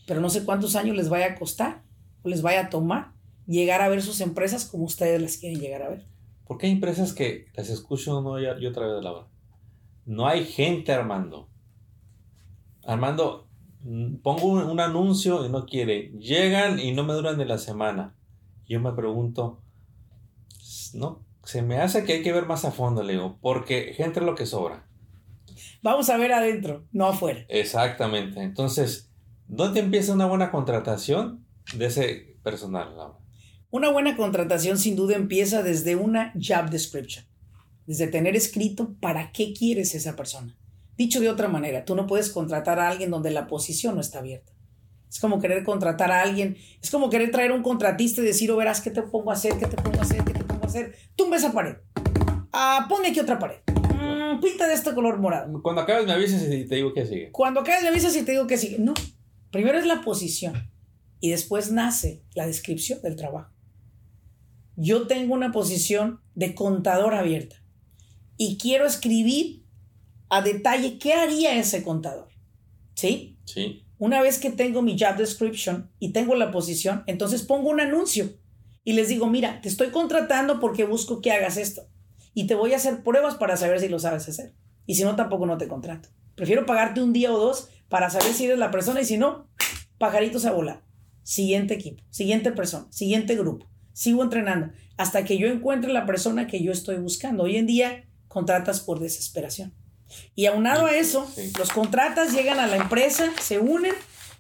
Pero 0.05 0.21
no 0.21 0.29
sé 0.29 0.45
cuántos 0.45 0.75
años 0.75 0.95
les 0.95 1.09
vaya 1.09 1.27
a 1.27 1.35
costar 1.35 1.83
o 2.23 2.29
les 2.29 2.41
vaya 2.41 2.61
a 2.61 2.69
tomar 2.69 3.13
llegar 3.47 3.81
a 3.81 3.89
ver 3.89 4.01
sus 4.01 4.21
empresas 4.21 4.65
como 4.65 4.83
ustedes 4.83 5.21
las 5.21 5.37
quieren 5.37 5.59
llegar 5.59 5.81
a 5.81 5.89
ver. 5.89 6.05
Porque 6.45 6.67
hay 6.67 6.73
empresas 6.73 7.13
que 7.13 7.47
las 7.55 7.69
escucho 7.69 8.21
no 8.21 8.39
y 8.39 8.65
otra 8.65 8.87
vez, 8.87 9.03
Laura. 9.03 9.27
No 10.05 10.27
hay 10.27 10.45
gente, 10.45 10.93
Armando. 10.93 11.49
Armando, 12.83 13.49
pongo 14.21 14.47
un, 14.47 14.63
un 14.63 14.79
anuncio 14.79 15.45
y 15.45 15.49
no 15.49 15.65
quiere. 15.65 16.11
Llegan 16.19 16.79
y 16.79 16.93
no 16.93 17.03
me 17.03 17.13
duran 17.13 17.37
de 17.37 17.45
la 17.45 17.57
semana. 17.57 18.15
Yo 18.65 18.79
me 18.79 18.93
pregunto, 18.93 19.61
¿no? 20.93 21.26
Se 21.47 21.61
me 21.61 21.77
hace 21.77 22.03
que 22.03 22.11
hay 22.11 22.21
que 22.23 22.33
ver 22.33 22.45
más 22.45 22.65
a 22.65 22.71
fondo, 22.71 23.01
Leo, 23.03 23.37
porque 23.39 23.93
gente 23.95 24.19
es 24.19 24.25
lo 24.25 24.35
que 24.35 24.45
sobra. 24.45 24.85
Vamos 25.81 26.09
a 26.09 26.17
ver 26.17 26.33
adentro, 26.33 26.85
no 26.91 27.05
afuera. 27.07 27.45
Exactamente. 27.47 28.41
Entonces, 28.41 29.13
¿dónde 29.47 29.79
empieza 29.79 30.13
una 30.13 30.25
buena 30.25 30.51
contratación 30.51 31.47
de 31.73 31.85
ese 31.85 32.37
personal, 32.43 32.93
Una 33.69 33.89
buena 33.91 34.17
contratación 34.17 34.77
sin 34.77 34.97
duda 34.97 35.15
empieza 35.15 35.63
desde 35.63 35.95
una 35.95 36.33
job 36.35 36.69
description, 36.69 37.25
desde 37.85 38.07
tener 38.07 38.35
escrito 38.35 38.97
para 38.99 39.31
qué 39.31 39.53
quieres 39.53 39.95
esa 39.95 40.17
persona, 40.17 40.57
Dicho 40.97 41.21
de 41.21 41.29
otra 41.29 41.47
manera, 41.47 41.85
tú 41.85 41.95
no 41.95 42.07
puedes 42.07 42.29
contratar 42.29 42.79
a 42.79 42.89
alguien 42.89 43.09
donde 43.09 43.31
la 43.31 43.47
posición 43.47 43.95
no 43.95 44.01
está 44.01 44.19
abierta. 44.19 44.51
Es 45.09 45.19
como 45.19 45.39
querer 45.39 45.63
contratar 45.63 46.11
a 46.11 46.23
alguien, 46.23 46.57
es 46.81 46.91
como 46.91 47.09
querer 47.09 47.31
traer 47.31 47.53
un 47.53 47.63
contratista 47.63 48.21
y 48.21 48.25
decir, 48.25 48.51
oh, 48.51 48.57
verás, 48.57 48.81
¿qué 48.81 48.91
te 48.91 49.03
pongo 49.03 49.29
a 49.29 49.35
hacer? 49.35 49.53
¿Qué 49.57 49.67
te 49.67 49.77
pongo 49.77 49.99
a 49.99 50.01
hacer? 50.01 50.25
¿Qué 50.25 50.33
te 50.33 50.39
pongo 50.39 50.46
a 50.67 50.79
hacer? 50.79 50.95
Tumba 51.15 51.37
esa 51.37 51.51
pared. 51.51 51.75
Ah, 52.51 52.87
aquí 53.07 53.19
otra 53.19 53.39
pared. 53.39 53.57
Mm, 53.67 54.39
pinta 54.39 54.67
de 54.67 54.73
este 54.73 54.93
color 54.93 55.19
morado. 55.19 55.61
Cuando 55.61 55.81
acabes 55.81 56.05
me 56.05 56.13
avisas 56.13 56.43
y 56.43 56.65
te 56.65 56.75
digo 56.75 56.93
que 56.93 57.05
sigue. 57.05 57.31
Cuando 57.31 57.61
acabes 57.61 57.83
me 57.83 57.89
avisas 57.89 58.15
y 58.15 58.23
te 58.23 58.31
digo 58.31 58.47
que 58.47 58.57
sigue. 58.57 58.77
No. 58.79 58.93
Primero 59.51 59.77
es 59.77 59.85
la 59.85 60.01
posición 60.01 60.69
y 61.19 61.31
después 61.31 61.71
nace 61.71 62.23
la 62.35 62.45
descripción 62.45 63.01
del 63.01 63.15
trabajo. 63.15 63.51
Yo 64.75 65.07
tengo 65.07 65.33
una 65.33 65.51
posición 65.51 66.21
de 66.35 66.53
contador 66.53 67.15
abierta 67.15 67.55
y 68.37 68.57
quiero 68.57 68.85
escribir 68.85 69.63
a 70.29 70.41
detalle 70.41 70.99
qué 70.99 71.13
haría 71.13 71.57
ese 71.57 71.83
contador. 71.83 72.29
¿Sí? 72.93 73.37
Sí. 73.45 73.83
Una 73.97 74.21
vez 74.21 74.37
que 74.37 74.51
tengo 74.51 74.81
mi 74.81 74.97
job 74.99 75.17
description 75.17 75.89
y 75.99 76.11
tengo 76.11 76.35
la 76.35 76.51
posición, 76.51 77.03
entonces 77.07 77.41
pongo 77.43 77.69
un 77.69 77.79
anuncio 77.79 78.29
y 78.87 78.93
les 78.93 79.09
digo, 79.09 79.27
mira, 79.27 79.59
te 79.59 79.67
estoy 79.67 79.89
contratando 79.89 80.61
porque 80.61 80.85
busco 80.85 81.19
que 81.19 81.33
hagas 81.33 81.57
esto 81.57 81.89
y 82.33 82.47
te 82.47 82.55
voy 82.55 82.71
a 82.71 82.77
hacer 82.77 83.03
pruebas 83.03 83.35
para 83.35 83.57
saber 83.57 83.81
si 83.81 83.89
lo 83.89 83.99
sabes 83.99 84.29
hacer. 84.29 84.53
Y 84.85 84.95
si 84.95 85.03
no, 85.03 85.17
tampoco 85.17 85.45
no 85.45 85.57
te 85.57 85.67
contrato. 85.67 86.07
Prefiero 86.35 86.65
pagarte 86.65 87.01
un 87.01 87.11
día 87.11 87.33
o 87.33 87.37
dos 87.37 87.67
para 87.89 88.09
saber 88.09 88.33
si 88.33 88.45
eres 88.45 88.57
la 88.57 88.71
persona 88.71 89.01
y 89.01 89.03
si 89.03 89.17
no, 89.17 89.49
pajaritos 89.97 90.45
a 90.45 90.53
volar. 90.53 90.85
Siguiente 91.21 91.73
equipo, 91.73 92.01
siguiente 92.11 92.53
persona, 92.53 92.87
siguiente 92.89 93.35
grupo. 93.35 93.67
Sigo 93.91 94.23
entrenando 94.23 94.71
hasta 94.95 95.25
que 95.25 95.37
yo 95.37 95.49
encuentre 95.49 95.91
la 95.91 96.05
persona 96.05 96.47
que 96.47 96.63
yo 96.63 96.71
estoy 96.71 96.95
buscando. 96.95 97.43
Hoy 97.43 97.57
en 97.57 97.67
día 97.67 98.05
contratas 98.29 98.79
por 98.79 99.01
desesperación. 99.01 99.73
Y 100.33 100.45
aunado 100.45 100.85
a 100.85 100.95
eso, 100.95 101.29
los 101.59 101.73
contratas, 101.73 102.31
llegan 102.31 102.57
a 102.61 102.67
la 102.67 102.77
empresa, 102.77 103.33
se 103.41 103.59
unen 103.59 103.95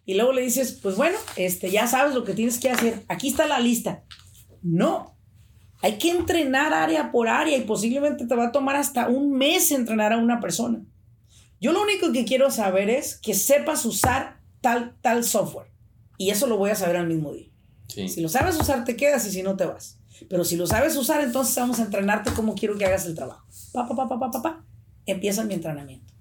y 0.05 0.13
luego 0.13 0.31
le 0.31 0.41
dices, 0.41 0.79
pues 0.81 0.95
bueno, 0.95 1.17
este, 1.35 1.69
ya 1.69 1.85
sabes 1.85 2.15
lo 2.15 2.23
que 2.23 2.33
tienes 2.33 2.61
que 2.61 2.69
hacer. 2.69 3.03
Aquí 3.09 3.27
está 3.27 3.45
la 3.45 3.59
lista. 3.59 4.05
No, 4.67 5.17
hay 5.81 5.97
que 5.97 6.09
entrenar 6.09 6.73
área 6.73 7.11
por 7.11 7.29
área 7.29 7.57
y 7.57 7.61
posiblemente 7.61 8.25
te 8.25 8.35
va 8.35 8.47
a 8.47 8.51
tomar 8.51 8.75
hasta 8.75 9.07
un 9.07 9.31
mes 9.31 9.71
entrenar 9.71 10.13
a 10.13 10.17
una 10.17 10.39
persona. 10.39 10.81
Yo 11.59 11.71
lo 11.71 11.81
único 11.81 12.11
que 12.11 12.25
quiero 12.25 12.51
saber 12.51 12.89
es 12.89 13.17
que 13.17 13.33
sepas 13.33 13.85
usar 13.85 14.39
tal, 14.61 14.95
tal 15.01 15.23
software. 15.23 15.71
Y 16.17 16.31
eso 16.31 16.47
lo 16.47 16.57
voy 16.57 16.71
a 16.71 16.75
saber 16.75 16.97
al 16.97 17.07
mismo 17.07 17.33
día. 17.33 17.49
Si 17.87 18.21
lo 18.21 18.29
sabes 18.29 18.59
usar, 18.59 18.83
te 18.83 18.95
quedas 18.95 19.25
y 19.27 19.31
si 19.31 19.43
no, 19.43 19.55
te 19.55 19.65
vas. 19.65 19.99
Pero 20.29 20.43
si 20.43 20.55
lo 20.55 20.67
sabes 20.67 20.95
usar, 20.95 21.21
entonces 21.23 21.55
vamos 21.55 21.79
a 21.79 21.83
entrenarte 21.83 22.31
como 22.31 22.55
quiero 22.55 22.77
que 22.77 22.85
hagas 22.85 23.05
el 23.05 23.15
trabajo. 23.15 23.47
Pa, 23.71 23.87
pa, 23.87 23.95
pa, 23.95 24.07
pa, 24.07 24.31
pa, 24.31 24.41
pa, 24.41 24.65
Empieza 25.05 25.45
mi 25.45 25.53
entrenamiento. 25.53 26.13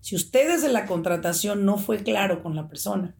Si 0.00 0.14
usted 0.14 0.52
desde 0.52 0.68
la 0.68 0.86
contratación 0.86 1.64
no 1.64 1.78
fue 1.78 2.02
claro 2.02 2.42
con 2.42 2.54
la 2.54 2.68
persona, 2.68 3.16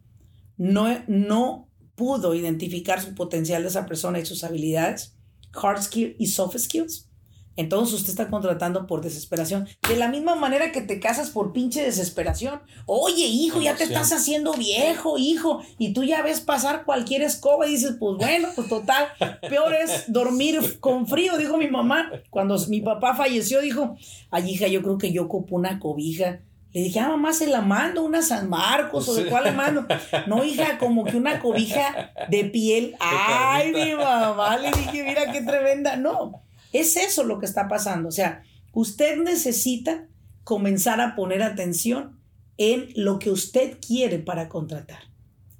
no, 0.57 0.87
no 1.07 1.68
pudo 1.99 2.33
identificar 2.33 3.01
su 3.01 3.13
potencial 3.13 3.61
de 3.61 3.67
esa 3.67 3.85
persona 3.85 4.19
y 4.19 4.25
sus 4.25 4.45
habilidades, 4.45 5.17
hard 5.51 5.83
skills 5.83 6.15
y 6.17 6.27
soft 6.27 6.57
skills, 6.57 7.09
entonces 7.57 7.95
usted 7.95 8.11
está 8.11 8.29
contratando 8.29 8.87
por 8.87 9.01
desesperación. 9.01 9.67
De 9.85 9.97
la 9.97 10.07
misma 10.07 10.35
manera 10.35 10.71
que 10.71 10.79
te 10.79 11.01
casas 11.01 11.29
por 11.29 11.51
pinche 11.51 11.83
desesperación. 11.83 12.61
Oye, 12.85 13.25
hijo, 13.25 13.61
ya 13.61 13.75
te 13.75 13.83
estás 13.83 14.13
haciendo 14.13 14.53
viejo, 14.53 15.17
hijo. 15.17 15.61
Y 15.77 15.91
tú 15.91 16.05
ya 16.05 16.21
ves 16.21 16.39
pasar 16.39 16.85
cualquier 16.85 17.21
escoba 17.21 17.67
y 17.67 17.71
dices, 17.71 17.97
pues 17.99 18.15
bueno, 18.15 18.47
pues 18.55 18.69
total. 18.69 19.09
Peor 19.41 19.73
es 19.73 20.05
dormir 20.07 20.79
con 20.79 21.05
frío, 21.05 21.37
dijo 21.37 21.57
mi 21.57 21.67
mamá. 21.67 22.09
Cuando 22.29 22.57
mi 22.69 22.79
papá 22.79 23.13
falleció, 23.13 23.59
dijo, 23.59 23.97
ay, 24.31 24.51
hija, 24.51 24.67
yo 24.67 24.81
creo 24.81 24.97
que 24.97 25.11
yo 25.11 25.23
ocupo 25.23 25.57
una 25.57 25.79
cobija. 25.79 26.39
Le 26.71 26.81
dije, 26.81 26.99
ah, 26.99 27.09
mamá, 27.09 27.33
se 27.33 27.47
la 27.47 27.61
mando, 27.61 28.03
una 28.03 28.21
San 28.21 28.47
Marcos 28.47 29.09
o 29.09 29.15
de 29.15 29.25
cuál 29.25 29.45
le 29.45 29.51
mando. 29.53 29.85
No, 30.27 30.43
hija, 30.43 30.77
como 30.77 31.03
que 31.03 31.17
una 31.17 31.39
cobija 31.39 32.13
de 32.29 32.45
piel. 32.45 32.95
Ay, 32.99 33.71
mi 33.71 33.95
mamá, 33.95 34.57
le 34.57 34.71
dije, 34.71 35.03
mira 35.03 35.31
qué 35.31 35.41
tremenda. 35.41 35.95
No, 35.95 36.43
es 36.71 36.95
eso 36.95 37.23
lo 37.23 37.39
que 37.39 37.47
está 37.47 37.67
pasando. 37.67 38.09
O 38.09 38.11
sea, 38.11 38.43
usted 38.71 39.17
necesita 39.17 40.07
comenzar 40.43 41.01
a 41.01 41.15
poner 41.15 41.41
atención 41.41 42.19
en 42.57 42.89
lo 42.95 43.17
que 43.17 43.31
usted 43.31 43.77
quiere 43.85 44.19
para 44.19 44.47
contratar. 44.47 44.99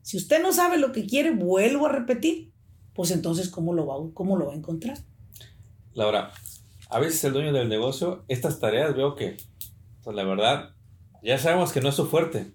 Si 0.04 0.18
usted 0.18 0.42
no 0.42 0.54
sabe 0.54 0.78
lo 0.78 0.92
que 0.92 1.08
quiere, 1.08 1.32
vuelvo 1.32 1.88
a 1.88 1.92
repetir, 1.92 2.52
pues 2.94 3.12
entonces, 3.12 3.50
¿cómo 3.50 3.74
lo 3.74 3.88
va, 3.88 3.96
cómo 4.14 4.38
lo 4.38 4.48
va 4.48 4.54
a 4.54 4.58
encontrar? 4.58 4.98
Laura, 5.94 6.32
a 6.90 7.00
veces 7.00 7.24
el 7.24 7.34
dueño 7.34 7.54
del 7.54 7.70
negocio, 7.70 8.26
estas 8.28 8.60
tareas 8.60 8.96
veo 8.96 9.16
que, 9.16 9.38
pues 10.04 10.16
la 10.16 10.24
verdad, 10.24 10.76
ya 11.24 11.38
sabemos 11.38 11.72
que 11.72 11.82
no 11.82 11.90
es 11.90 11.96
su 11.96 12.08
fuerte, 12.08 12.52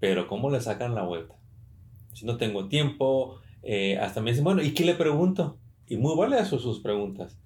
pero 0.00 0.28
¿cómo 0.28 0.50
le 0.50 0.60
sacan 0.60 0.94
la 0.94 1.02
vuelta? 1.02 1.34
Si 2.12 2.24
no 2.26 2.36
tengo 2.36 2.68
tiempo, 2.68 3.36
eh, 3.62 3.98
hasta 3.98 4.20
me 4.20 4.30
dicen, 4.30 4.44
bueno, 4.44 4.62
¿y 4.62 4.72
qué 4.72 4.84
le 4.84 4.94
pregunto? 4.94 5.58
Y 5.86 5.96
muy 5.96 6.16
válidas 6.16 6.48
sus 6.48 6.80
preguntas. 6.80 7.36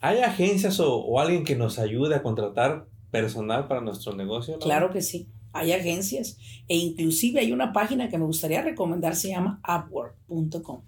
¿Hay 0.00 0.20
agencias 0.20 0.78
o, 0.80 1.18
alguien 1.18 1.44
que 1.44 1.56
nos 1.56 1.78
ayude 1.78 2.14
a 2.14 2.22
contratar 2.22 2.86
personal 3.10 3.66
para 3.66 3.80
nuestro 3.80 4.14
negocio? 4.14 4.58
Claro 4.58 4.90
que 4.90 5.02
sí. 5.02 5.28
Hay 5.52 5.72
agencias 5.72 6.38
e 6.68 6.76
inclusive 6.76 7.40
hay 7.40 7.52
una 7.52 7.72
página 7.72 8.08
que 8.08 8.18
me 8.18 8.26
gustaría 8.26 8.62
recomendar, 8.62 9.16
se 9.16 9.28
llama 9.30 9.60
upwork.com. 9.66 10.82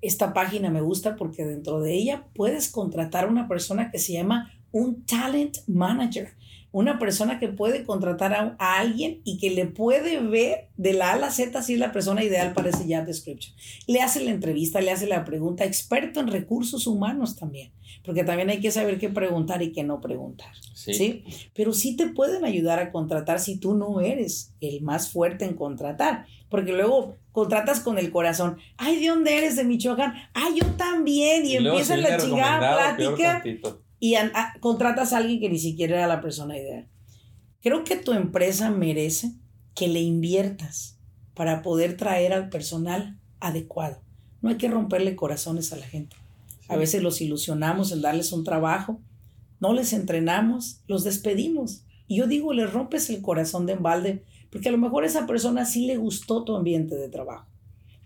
Esta 0.00 0.32
página 0.32 0.70
me 0.70 0.80
gusta 0.80 1.16
porque 1.16 1.44
dentro 1.44 1.80
de 1.80 1.94
ella 1.94 2.26
puedes 2.34 2.70
contratar 2.70 3.24
a 3.24 3.28
una 3.28 3.48
persona 3.48 3.90
que 3.90 3.98
se 3.98 4.12
llama 4.12 4.52
un 4.72 5.04
talent 5.04 5.58
manager 5.66 6.34
una 6.78 7.00
persona 7.00 7.40
que 7.40 7.48
puede 7.48 7.82
contratar 7.82 8.32
a, 8.32 8.78
alguien 8.78 9.20
y 9.24 9.38
que 9.38 9.50
le 9.50 9.66
puede 9.66 10.20
ver 10.20 10.68
de 10.76 10.92
la 10.92 11.10
A 11.10 11.14
a 11.14 11.18
la 11.18 11.30
Z 11.32 11.60
si 11.60 11.74
es 11.74 11.80
la 11.80 11.90
persona 11.90 12.22
ideal 12.22 12.52
para 12.52 12.70
ese 12.70 12.84
job 12.84 13.04
description. 13.04 13.52
Le 13.88 14.00
hace 14.00 14.22
la 14.22 14.30
entrevista, 14.30 14.80
le 14.80 14.92
hace 14.92 15.08
la 15.08 15.24
pregunta, 15.24 15.64
experto 15.64 16.20
en 16.20 16.28
recursos 16.28 16.86
humanos 16.86 17.34
también, 17.34 17.72
porque 18.04 18.22
también 18.22 18.48
hay 18.50 18.60
que 18.60 18.70
saber 18.70 19.00
qué 19.00 19.08
preguntar 19.08 19.60
y 19.60 19.72
qué 19.72 19.82
no 19.82 20.00
preguntar. 20.00 20.52
Sí. 20.72 21.24
Pero 21.52 21.72
sí 21.72 21.96
te 21.96 22.10
pueden 22.10 22.44
ayudar 22.44 22.78
a 22.78 22.92
contratar 22.92 23.40
si 23.40 23.58
tú 23.58 23.74
no 23.74 24.00
eres 24.00 24.54
el 24.60 24.80
más 24.82 25.10
fuerte 25.10 25.44
en 25.44 25.54
contratar, 25.54 26.26
porque 26.48 26.72
luego 26.72 27.16
contratas 27.32 27.80
con 27.80 27.98
el 27.98 28.12
corazón. 28.12 28.58
Ay, 28.76 29.00
¿de 29.00 29.08
dónde 29.08 29.36
eres? 29.36 29.56
De 29.56 29.64
Michoacán. 29.64 30.14
Ay, 30.32 30.60
yo 30.60 30.66
también. 30.76 31.44
Y, 31.44 31.56
empieza 31.56 31.96
la 31.96 32.18
chingada 32.18 32.94
plática 32.94 33.42
y 34.00 34.14
contratas 34.60 35.12
a 35.12 35.18
alguien 35.18 35.40
que 35.40 35.48
ni 35.48 35.58
siquiera 35.58 35.96
era 35.96 36.06
la 36.06 36.20
persona 36.20 36.56
ideal. 36.56 36.88
Creo 37.60 37.84
que 37.84 37.96
tu 37.96 38.12
empresa 38.12 38.70
merece 38.70 39.32
que 39.74 39.88
le 39.88 40.00
inviertas 40.00 40.98
para 41.34 41.62
poder 41.62 41.96
traer 41.96 42.32
al 42.32 42.48
personal 42.48 43.18
adecuado. 43.40 44.00
No 44.40 44.50
hay 44.50 44.56
que 44.56 44.68
romperle 44.68 45.16
corazones 45.16 45.72
a 45.72 45.76
la 45.76 45.86
gente. 45.86 46.16
A 46.68 46.76
veces 46.76 47.02
los 47.02 47.20
ilusionamos 47.20 47.92
en 47.92 48.02
darles 48.02 48.32
un 48.32 48.44
trabajo, 48.44 49.00
no 49.60 49.72
les 49.72 49.92
entrenamos, 49.92 50.82
los 50.86 51.02
despedimos. 51.04 51.84
Y 52.06 52.16
yo 52.16 52.26
digo, 52.26 52.52
le 52.52 52.66
rompes 52.66 53.10
el 53.10 53.22
corazón 53.22 53.66
de 53.66 53.72
embalde, 53.72 54.24
porque 54.50 54.68
a 54.68 54.72
lo 54.72 54.78
mejor 54.78 55.04
a 55.04 55.06
esa 55.06 55.26
persona 55.26 55.64
sí 55.64 55.86
le 55.86 55.96
gustó 55.96 56.44
tu 56.44 56.56
ambiente 56.56 56.96
de 56.96 57.08
trabajo, 57.08 57.48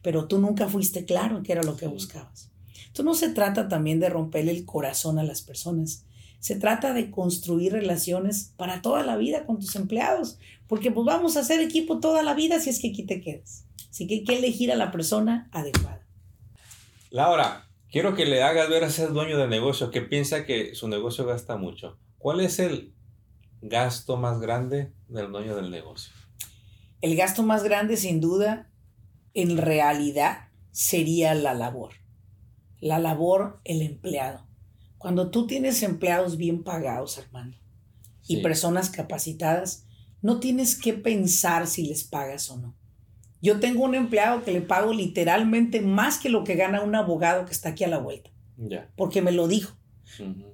pero 0.00 0.26
tú 0.26 0.38
nunca 0.38 0.68
fuiste 0.68 1.05
claro 1.05 1.38
en 1.38 1.42
qué 1.42 1.52
era 1.52 1.62
lo 1.62 1.76
que 1.76 1.87
buscabas. 1.87 2.51
Esto 2.92 3.05
no 3.05 3.14
se 3.14 3.31
trata 3.31 3.68
también 3.68 4.00
de 4.00 4.11
romperle 4.11 4.52
el 4.52 4.66
corazón 4.66 5.18
a 5.18 5.22
las 5.22 5.40
personas. 5.40 6.05
Se 6.40 6.57
trata 6.57 6.92
de 6.92 7.11
construir 7.11 7.72
relaciones 7.72 8.52
para 8.59 8.83
toda 8.83 9.02
la 9.02 9.16
vida 9.16 9.46
con 9.46 9.59
tus 9.59 9.76
empleados, 9.76 10.38
porque 10.68 10.90
pues 10.90 11.07
vamos 11.07 11.38
a 11.38 11.40
hacer 11.40 11.62
equipo 11.62 12.00
toda 12.00 12.22
la 12.22 12.35
vida 12.35 12.61
si 12.61 12.68
es 12.68 12.81
que 12.81 12.90
aquí 12.90 13.05
te 13.05 13.22
quedas. 13.22 13.64
Así 13.88 14.07
que 14.07 14.16
hay 14.16 14.24
que 14.24 14.37
elegir 14.37 14.70
a 14.70 14.76
la 14.76 14.90
persona 14.90 15.48
adecuada. 15.52 16.07
Laura, 17.09 17.66
quiero 17.90 18.14
que 18.14 18.26
le 18.26 18.42
hagas 18.42 18.68
ver 18.68 18.85
a 18.85 18.88
ese 18.88 19.07
dueño 19.07 19.38
de 19.38 19.48
negocio 19.48 19.90
que 19.90 20.02
piensa 20.02 20.44
que 20.44 20.74
su 20.74 20.87
negocio 20.87 21.24
gasta 21.24 21.57
mucho. 21.57 21.96
¿Cuál 22.18 22.40
es 22.40 22.59
el 22.59 22.92
gasto 23.62 24.18
más 24.18 24.38
grande 24.38 24.92
del 25.09 25.33
dueño 25.33 25.57
del 25.57 25.70
negocio? 25.70 26.12
El 27.00 27.16
gasto 27.16 27.42
más 27.42 27.64
grande, 27.64 27.96
sin 27.96 28.20
duda, 28.20 28.70
en 29.33 29.57
realidad, 29.57 30.50
sería 30.72 31.33
la 31.33 31.55
labor 31.55 32.01
la 32.83 32.99
labor, 32.99 33.61
el 33.64 33.81
empleado. 33.81 34.45
Cuando 34.99 35.31
tú 35.31 35.47
tienes 35.47 35.83
empleados 35.85 36.37
bien 36.37 36.64
pagados, 36.64 37.16
hermano, 37.16 37.57
y 38.27 38.42
personas 38.42 38.90
capacitadas, 38.90 39.87
no 40.21 40.40
tienes 40.40 40.77
que 40.77 40.92
pensar 40.92 41.68
si 41.68 41.87
les 41.87 42.03
pagas 42.05 42.51
o 42.51 42.57
no. 42.57 42.75
Yo 43.40 43.61
tengo 43.61 43.85
un 43.85 43.95
empleado 43.95 44.45
que 44.45 44.53
le 44.53 44.61
pago 44.61 44.92
literalmente 44.92 45.81
más 45.81 46.18
que 46.18 46.29
lo 46.29 46.42
que 46.45 46.57
gana 46.57 46.83
un 46.83 46.95
abogado 46.95 47.45
que 47.45 47.53
está 47.53 47.71
aquí 47.71 47.85
a 47.85 47.88
la 47.88 47.99
vuelta. 47.99 48.31
Porque 48.97 49.23
me 49.23 49.33
lo 49.33 49.47
dijo. 49.49 49.77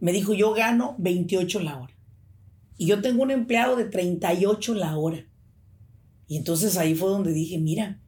Me 0.01 0.13
dijo, 0.13 0.35
yo 0.35 0.53
gano 0.53 0.97
28 0.99 1.61
la 1.61 1.79
hora. 1.79 1.95
Y 2.77 2.87
yo 2.87 3.01
tengo 3.01 3.23
un 3.23 3.31
empleado 3.31 3.75
de 3.75 3.87
38 3.87 4.75
la 4.75 4.97
hora. 4.97 5.27
Y 6.27 6.37
entonces 6.37 6.77
ahí 6.77 6.95
fue 6.95 7.09
donde 7.09 7.33
dije, 7.33 7.59
mira, 7.59 8.01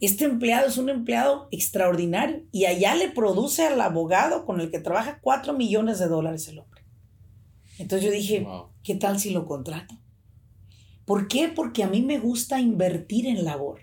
este 0.00 0.24
empleado 0.24 0.68
es 0.68 0.76
un 0.76 0.90
empleado 0.90 1.48
extraordinario 1.50 2.44
y 2.52 2.66
allá 2.66 2.94
le 2.94 3.08
produce 3.08 3.66
al 3.66 3.80
abogado 3.80 4.44
con 4.44 4.60
el 4.60 4.70
que 4.70 4.78
trabaja 4.78 5.20
4 5.22 5.54
millones 5.54 5.98
de 5.98 6.08
dólares 6.08 6.46
el 6.48 6.58
hombre. 6.58 6.82
Entonces 7.78 8.06
yo 8.06 8.12
dije, 8.12 8.46
¿qué 8.82 8.94
tal 8.94 9.18
si 9.18 9.30
lo 9.30 9.46
contrato? 9.46 9.94
¿Por 11.06 11.28
qué? 11.28 11.48
Porque 11.48 11.82
a 11.82 11.88
mí 11.88 12.02
me 12.02 12.18
gusta 12.18 12.60
invertir 12.60 13.26
en 13.26 13.44
labor, 13.44 13.82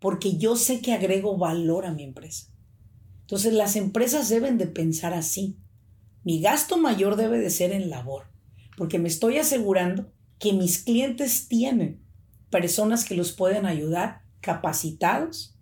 porque 0.00 0.36
yo 0.36 0.54
sé 0.54 0.80
que 0.80 0.92
agrego 0.92 1.36
valor 1.36 1.86
a 1.86 1.92
mi 1.92 2.04
empresa. 2.04 2.52
Entonces 3.22 3.52
las 3.52 3.74
empresas 3.74 4.28
deben 4.28 4.58
de 4.58 4.66
pensar 4.66 5.12
así. 5.12 5.58
Mi 6.24 6.40
gasto 6.40 6.78
mayor 6.78 7.16
debe 7.16 7.38
de 7.38 7.50
ser 7.50 7.72
en 7.72 7.90
labor, 7.90 8.24
porque 8.76 8.98
me 8.98 9.08
estoy 9.08 9.38
asegurando 9.38 10.12
que 10.38 10.52
mis 10.52 10.84
clientes 10.84 11.48
tienen 11.48 12.04
personas 12.50 13.04
que 13.04 13.16
los 13.16 13.32
pueden 13.32 13.66
ayudar 13.66 14.27
capacitados, 14.40 15.56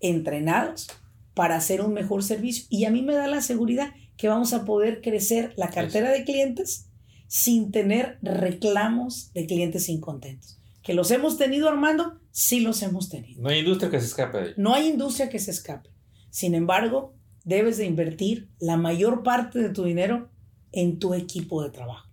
entrenados 0.00 0.88
para 1.34 1.56
hacer 1.56 1.80
un 1.80 1.92
mejor 1.92 2.22
servicio. 2.22 2.66
Y 2.70 2.84
a 2.84 2.90
mí 2.90 3.02
me 3.02 3.14
da 3.14 3.26
la 3.26 3.42
seguridad 3.42 3.92
que 4.16 4.28
vamos 4.28 4.52
a 4.52 4.64
poder 4.64 5.02
crecer 5.02 5.52
la 5.56 5.70
cartera 5.70 6.10
de 6.10 6.24
clientes 6.24 6.90
sin 7.28 7.70
tener 7.70 8.18
reclamos 8.22 9.32
de 9.32 9.46
clientes 9.46 9.88
incontentos. 9.88 10.60
¿Que 10.82 10.94
los 10.94 11.10
hemos 11.10 11.36
tenido, 11.36 11.68
Armando? 11.68 12.20
Sí 12.30 12.60
los 12.60 12.82
hemos 12.82 13.08
tenido. 13.08 13.42
No 13.42 13.48
hay 13.48 13.58
industria 13.58 13.90
que 13.90 14.00
se 14.00 14.06
escape 14.06 14.38
de 14.38 14.54
No 14.56 14.72
hay 14.72 14.88
industria 14.88 15.28
que 15.28 15.38
se 15.38 15.50
escape. 15.50 15.90
Sin 16.30 16.54
embargo, 16.54 17.14
debes 17.44 17.78
de 17.78 17.86
invertir 17.86 18.50
la 18.58 18.76
mayor 18.76 19.22
parte 19.22 19.58
de 19.58 19.70
tu 19.70 19.84
dinero 19.84 20.30
en 20.72 20.98
tu 20.98 21.14
equipo 21.14 21.62
de 21.62 21.70
trabajo. 21.70 22.08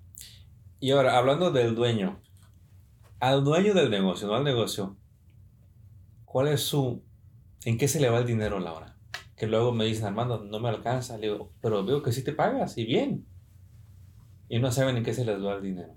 Y 0.80 0.92
ahora, 0.92 1.18
hablando 1.18 1.52
del 1.52 1.76
dueño, 1.76 2.22
al 3.20 3.44
dueño 3.44 3.74
del 3.74 3.90
negocio, 3.90 4.28
no 4.28 4.36
al 4.36 4.44
negocio, 4.44 4.98
¿cuál 6.34 6.48
es 6.48 6.62
su... 6.62 7.04
¿En 7.64 7.78
qué 7.78 7.88
se 7.88 8.00
le 8.00 8.10
va 8.10 8.18
el 8.18 8.26
dinero 8.26 8.58
a 8.58 8.60
la 8.60 8.74
hora? 8.74 8.98
Que 9.38 9.46
luego 9.46 9.72
me 9.72 9.86
dicen, 9.86 10.06
Armando, 10.06 10.44
no 10.44 10.60
me 10.60 10.68
alcanza. 10.68 11.16
Le 11.18 11.28
digo, 11.28 11.54
pero 11.62 11.86
veo 11.86 12.02
que 12.02 12.12
sí 12.12 12.24
te 12.24 12.34
pagas 12.34 12.76
y 12.80 12.86
bien 12.86 13.28
y 14.50 14.58
no 14.58 14.72
saben 14.72 14.98
en 14.98 15.04
qué 15.04 15.14
se 15.14 15.26
les 15.26 15.42
va 15.44 15.56
el 15.56 15.62
dinero. 15.62 15.96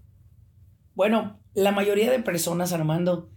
Bueno, 0.94 1.40
la 1.54 1.72
mayoría 1.72 2.10
de 2.10 2.18
personas, 2.20 2.74
Armando, 2.74 3.30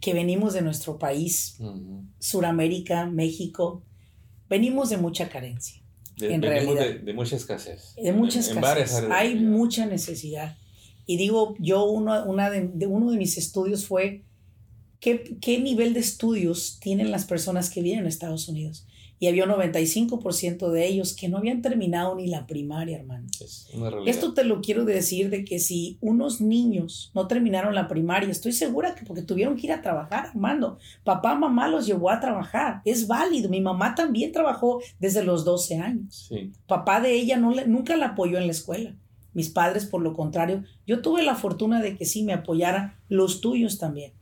que 0.00 0.14
venimos 0.14 0.54
de 0.54 0.62
nuestro 0.62 0.96
país, 0.96 1.58
Suramérica, 2.20 3.06
México, 3.06 3.82
venimos 4.48 4.90
de 4.90 4.98
mucha 4.98 5.28
carencia. 5.28 5.82
en 6.20 6.40
realidad. 6.40 7.00
De, 7.00 7.14
mucha 7.14 7.34
escasez. 7.34 7.96
De 7.96 8.12
mucha 8.12 8.38
escasez. 8.38 9.04
Hay 9.10 9.34
mucha 9.34 9.86
necesidad. 9.86 10.56
Y 11.04 11.16
digo, 11.16 11.56
yo 11.58 11.84
uno, 11.84 12.24
una 12.26 12.48
de, 12.48 12.86
uno 12.86 13.10
de 13.10 13.18
mis 13.18 13.38
estudios 13.38 13.86
fue 13.86 14.22
¿qué, 15.04 15.36
qué 15.38 15.60
nivel 15.60 15.92
de 15.92 16.00
estudios 16.00 16.78
tienen 16.80 17.10
las 17.10 17.26
personas 17.26 17.68
que 17.68 17.82
vienen 17.82 18.06
a 18.06 18.08
Estados 18.08 18.48
Unidos 18.48 18.86
y 19.18 19.28
había 19.28 19.44
un 19.44 19.50
95% 19.50 20.70
de 20.70 20.86
ellos 20.86 21.14
que 21.14 21.28
no 21.28 21.38
habían 21.38 21.62
terminado 21.62 22.14
ni 22.14 22.26
la 22.26 22.46
primaria, 22.46 22.98
hermano. 22.98 23.26
Esto 24.06 24.34
te 24.34 24.44
lo 24.44 24.60
quiero 24.60 24.84
decir 24.84 25.30
de 25.30 25.44
que 25.44 25.58
si 25.58 25.98
unos 26.00 26.40
niños 26.40 27.10
no 27.14 27.26
terminaron 27.26 27.74
la 27.74 27.86
primaria, 27.86 28.28
estoy 28.28 28.52
segura 28.52 28.94
que 28.94 29.04
porque 29.04 29.22
tuvieron 29.22 29.56
que 29.56 29.66
ir 29.66 29.72
a 29.72 29.82
trabajar, 29.82 30.26
Armando. 30.26 30.78
Papá, 31.04 31.34
mamá 31.34 31.68
los 31.68 31.86
llevó 31.86 32.10
a 32.10 32.20
trabajar. 32.20 32.82
Es 32.84 33.06
válido. 33.06 33.48
Mi 33.48 33.60
mamá 33.60 33.94
también 33.94 34.32
trabajó 34.32 34.80
desde 34.98 35.22
los 35.22 35.44
12 35.44 35.76
años. 35.76 36.30
Papá 36.66 37.00
de 37.00 37.14
ella 37.14 37.36
no 37.36 37.52
nunca 37.66 37.96
la 37.96 38.08
apoyó 38.08 38.38
en 38.38 38.46
la 38.46 38.52
escuela. 38.52 38.96
Mis 39.32 39.50
padres, 39.50 39.86
por 39.86 40.02
lo 40.02 40.12
contrario, 40.12 40.64
yo 40.86 41.02
tuve 41.02 41.22
la 41.22 41.34
fortuna 41.34 41.80
de 41.80 41.96
que 41.96 42.04
sí 42.04 42.22
me 42.22 42.32
apoyaran 42.32 42.94
los 43.08 43.40
tuyos 43.40 43.78
también. 43.78 44.12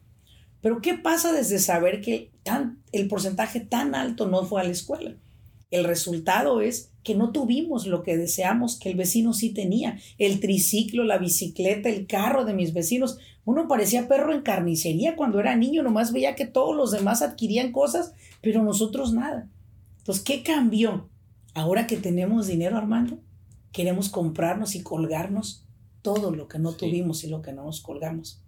Pero 0.62 0.80
¿qué 0.80 0.94
pasa 0.94 1.32
desde 1.32 1.58
saber 1.58 2.00
que 2.00 2.30
tan, 2.44 2.82
el 2.92 3.08
porcentaje 3.08 3.60
tan 3.60 3.94
alto 3.94 4.28
no 4.28 4.44
fue 4.44 4.60
a 4.60 4.64
la 4.64 4.70
escuela? 4.70 5.16
El 5.72 5.84
resultado 5.84 6.60
es 6.60 6.92
que 7.02 7.16
no 7.16 7.32
tuvimos 7.32 7.86
lo 7.86 8.02
que 8.02 8.16
deseamos 8.16 8.78
que 8.78 8.90
el 8.90 8.96
vecino 8.96 9.32
sí 9.32 9.52
tenía. 9.52 9.98
El 10.18 10.38
triciclo, 10.38 11.02
la 11.02 11.18
bicicleta, 11.18 11.88
el 11.88 12.06
carro 12.06 12.44
de 12.44 12.54
mis 12.54 12.72
vecinos. 12.72 13.18
Uno 13.44 13.66
parecía 13.66 14.06
perro 14.06 14.32
en 14.32 14.42
carnicería 14.42 15.16
cuando 15.16 15.40
era 15.40 15.56
niño, 15.56 15.82
nomás 15.82 16.12
veía 16.12 16.36
que 16.36 16.46
todos 16.46 16.76
los 16.76 16.92
demás 16.92 17.22
adquirían 17.22 17.72
cosas, 17.72 18.12
pero 18.40 18.62
nosotros 18.62 19.12
nada. 19.12 19.48
Entonces, 19.98 20.22
¿qué 20.22 20.44
cambió? 20.44 21.08
Ahora 21.54 21.88
que 21.88 21.96
tenemos 21.96 22.46
dinero, 22.46 22.76
Armando, 22.76 23.18
queremos 23.72 24.10
comprarnos 24.10 24.76
y 24.76 24.82
colgarnos 24.82 25.66
todo 26.02 26.30
lo 26.30 26.46
que 26.46 26.58
no 26.58 26.72
tuvimos 26.72 27.24
y 27.24 27.28
lo 27.28 27.42
que 27.42 27.52
no 27.52 27.64
nos 27.64 27.80
colgamos. 27.80 28.40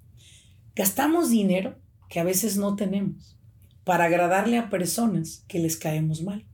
Gastamos 0.77 1.31
dinero 1.31 1.77
que 2.15 2.21
a 2.21 2.25
veces 2.25 2.57
no 2.57 2.77
tenemos 2.77 3.37
para 3.83 4.05
agradarle 4.05 4.57
a 4.57 4.71
personas 4.71 5.43
que 5.49 5.59
les 5.59 5.77
caemos 5.77 6.23
mal. 6.23 6.45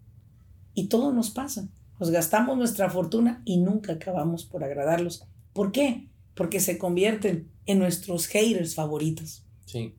Y 0.72 0.86
todo 0.86 1.12
nos 1.12 1.28
pasa. 1.28 1.68
Nos 1.98 2.10
gastamos 2.10 2.56
nuestra 2.56 2.88
fortuna 2.88 3.42
y 3.44 3.58
nunca 3.58 3.92
acabamos 3.92 4.46
por 4.46 4.64
agradarlos. 4.64 5.22
¿Por 5.52 5.70
qué? 5.70 6.08
Porque 6.34 6.60
se 6.60 6.78
convierten 6.78 7.50
en 7.66 7.78
nuestros 7.78 8.26
haters 8.28 8.74
favoritos. 8.74 9.44
Sí. 9.66 9.92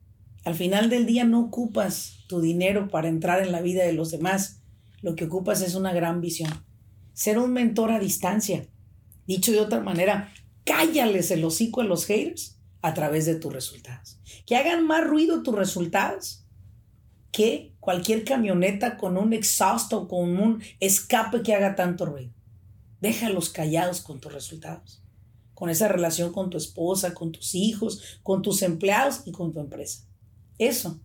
Al 0.46 0.56
final 0.56 0.90
del 0.90 1.06
día 1.06 1.26
no 1.26 1.42
ocupas 1.42 2.26
tu 2.28 2.42
dinero 2.42 2.90
para 2.90 3.08
entrar 3.08 3.44
en 3.44 3.52
la 3.52 3.62
vida 3.62 3.84
de 3.84 3.94
los 3.94 4.10
demás. 4.10 4.62
Lo 5.04 5.14
que 5.14 5.26
ocupas 5.26 5.62
es 5.62 5.76
una 5.76 5.94
gran 5.94 6.22
visión. 6.22 6.52
Ser 7.14 7.38
un 7.38 7.54
mentor 7.54 7.92
a 7.92 8.00
distancia. 8.00 8.66
Dicho 9.28 9.52
de 9.52 9.60
otra 9.60 9.82
manera, 9.82 10.34
cállales 10.66 11.30
el 11.30 11.46
hocico 11.46 11.82
a 11.82 11.84
los 11.84 12.08
haters 12.08 12.58
a 12.82 12.94
través 12.94 13.26
de 13.26 13.36
tus 13.36 13.54
resultados. 13.54 14.20
Que 14.46 14.56
hagan 14.56 14.86
más 14.86 15.06
ruido 15.06 15.44
tus 15.44 15.56
resultados 15.56 16.46
que 17.32 17.74
cualquier 17.80 18.24
camioneta 18.24 18.98
con 18.98 19.18
un 19.18 19.34
exhausto 19.34 20.02
o 20.02 20.08
con 20.08 20.38
un 20.38 20.62
escape 20.80 21.42
que 21.44 21.54
haga 21.54 21.76
tanto 21.76 22.06
ruido. 22.06 22.34
Déjalos 23.00 23.50
callados 23.50 24.02
con 24.02 24.20
tus 24.20 24.34
resultados, 24.34 25.02
con 25.54 25.70
esa 25.70 25.88
relación 25.88 26.34
con 26.34 26.50
tu 26.50 26.58
esposa, 26.58 27.14
con 27.14 27.32
tus 27.32 27.56
hijos, 27.56 28.20
con 28.22 28.42
tus 28.42 28.62
empleados 28.62 29.22
y 29.26 29.32
con 29.32 29.52
tu 29.52 29.60
empresa. 29.60 30.06
Eso 30.58 31.00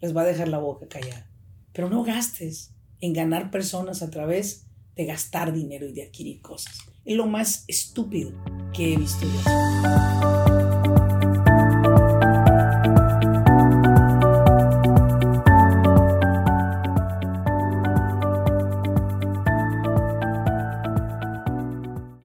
les 0.00 0.16
va 0.16 0.22
a 0.22 0.26
dejar 0.26 0.48
la 0.48 0.58
boca 0.58 0.88
callada. 0.88 1.30
Pero 1.72 1.90
no 1.90 2.02
gastes 2.02 2.72
en 3.00 3.12
ganar 3.12 3.50
personas 3.50 4.02
a 4.02 4.10
través 4.10 4.66
de 4.96 5.04
gastar 5.04 5.52
dinero 5.52 5.86
y 5.86 5.92
de 5.92 6.04
adquirir 6.04 6.40
cosas. 6.40 6.78
Es 7.04 7.16
lo 7.16 7.26
más 7.26 7.64
estúpido 7.68 8.32
que 8.72 8.94
he 8.94 8.96
visto 8.96 9.26
yo. 9.26 10.55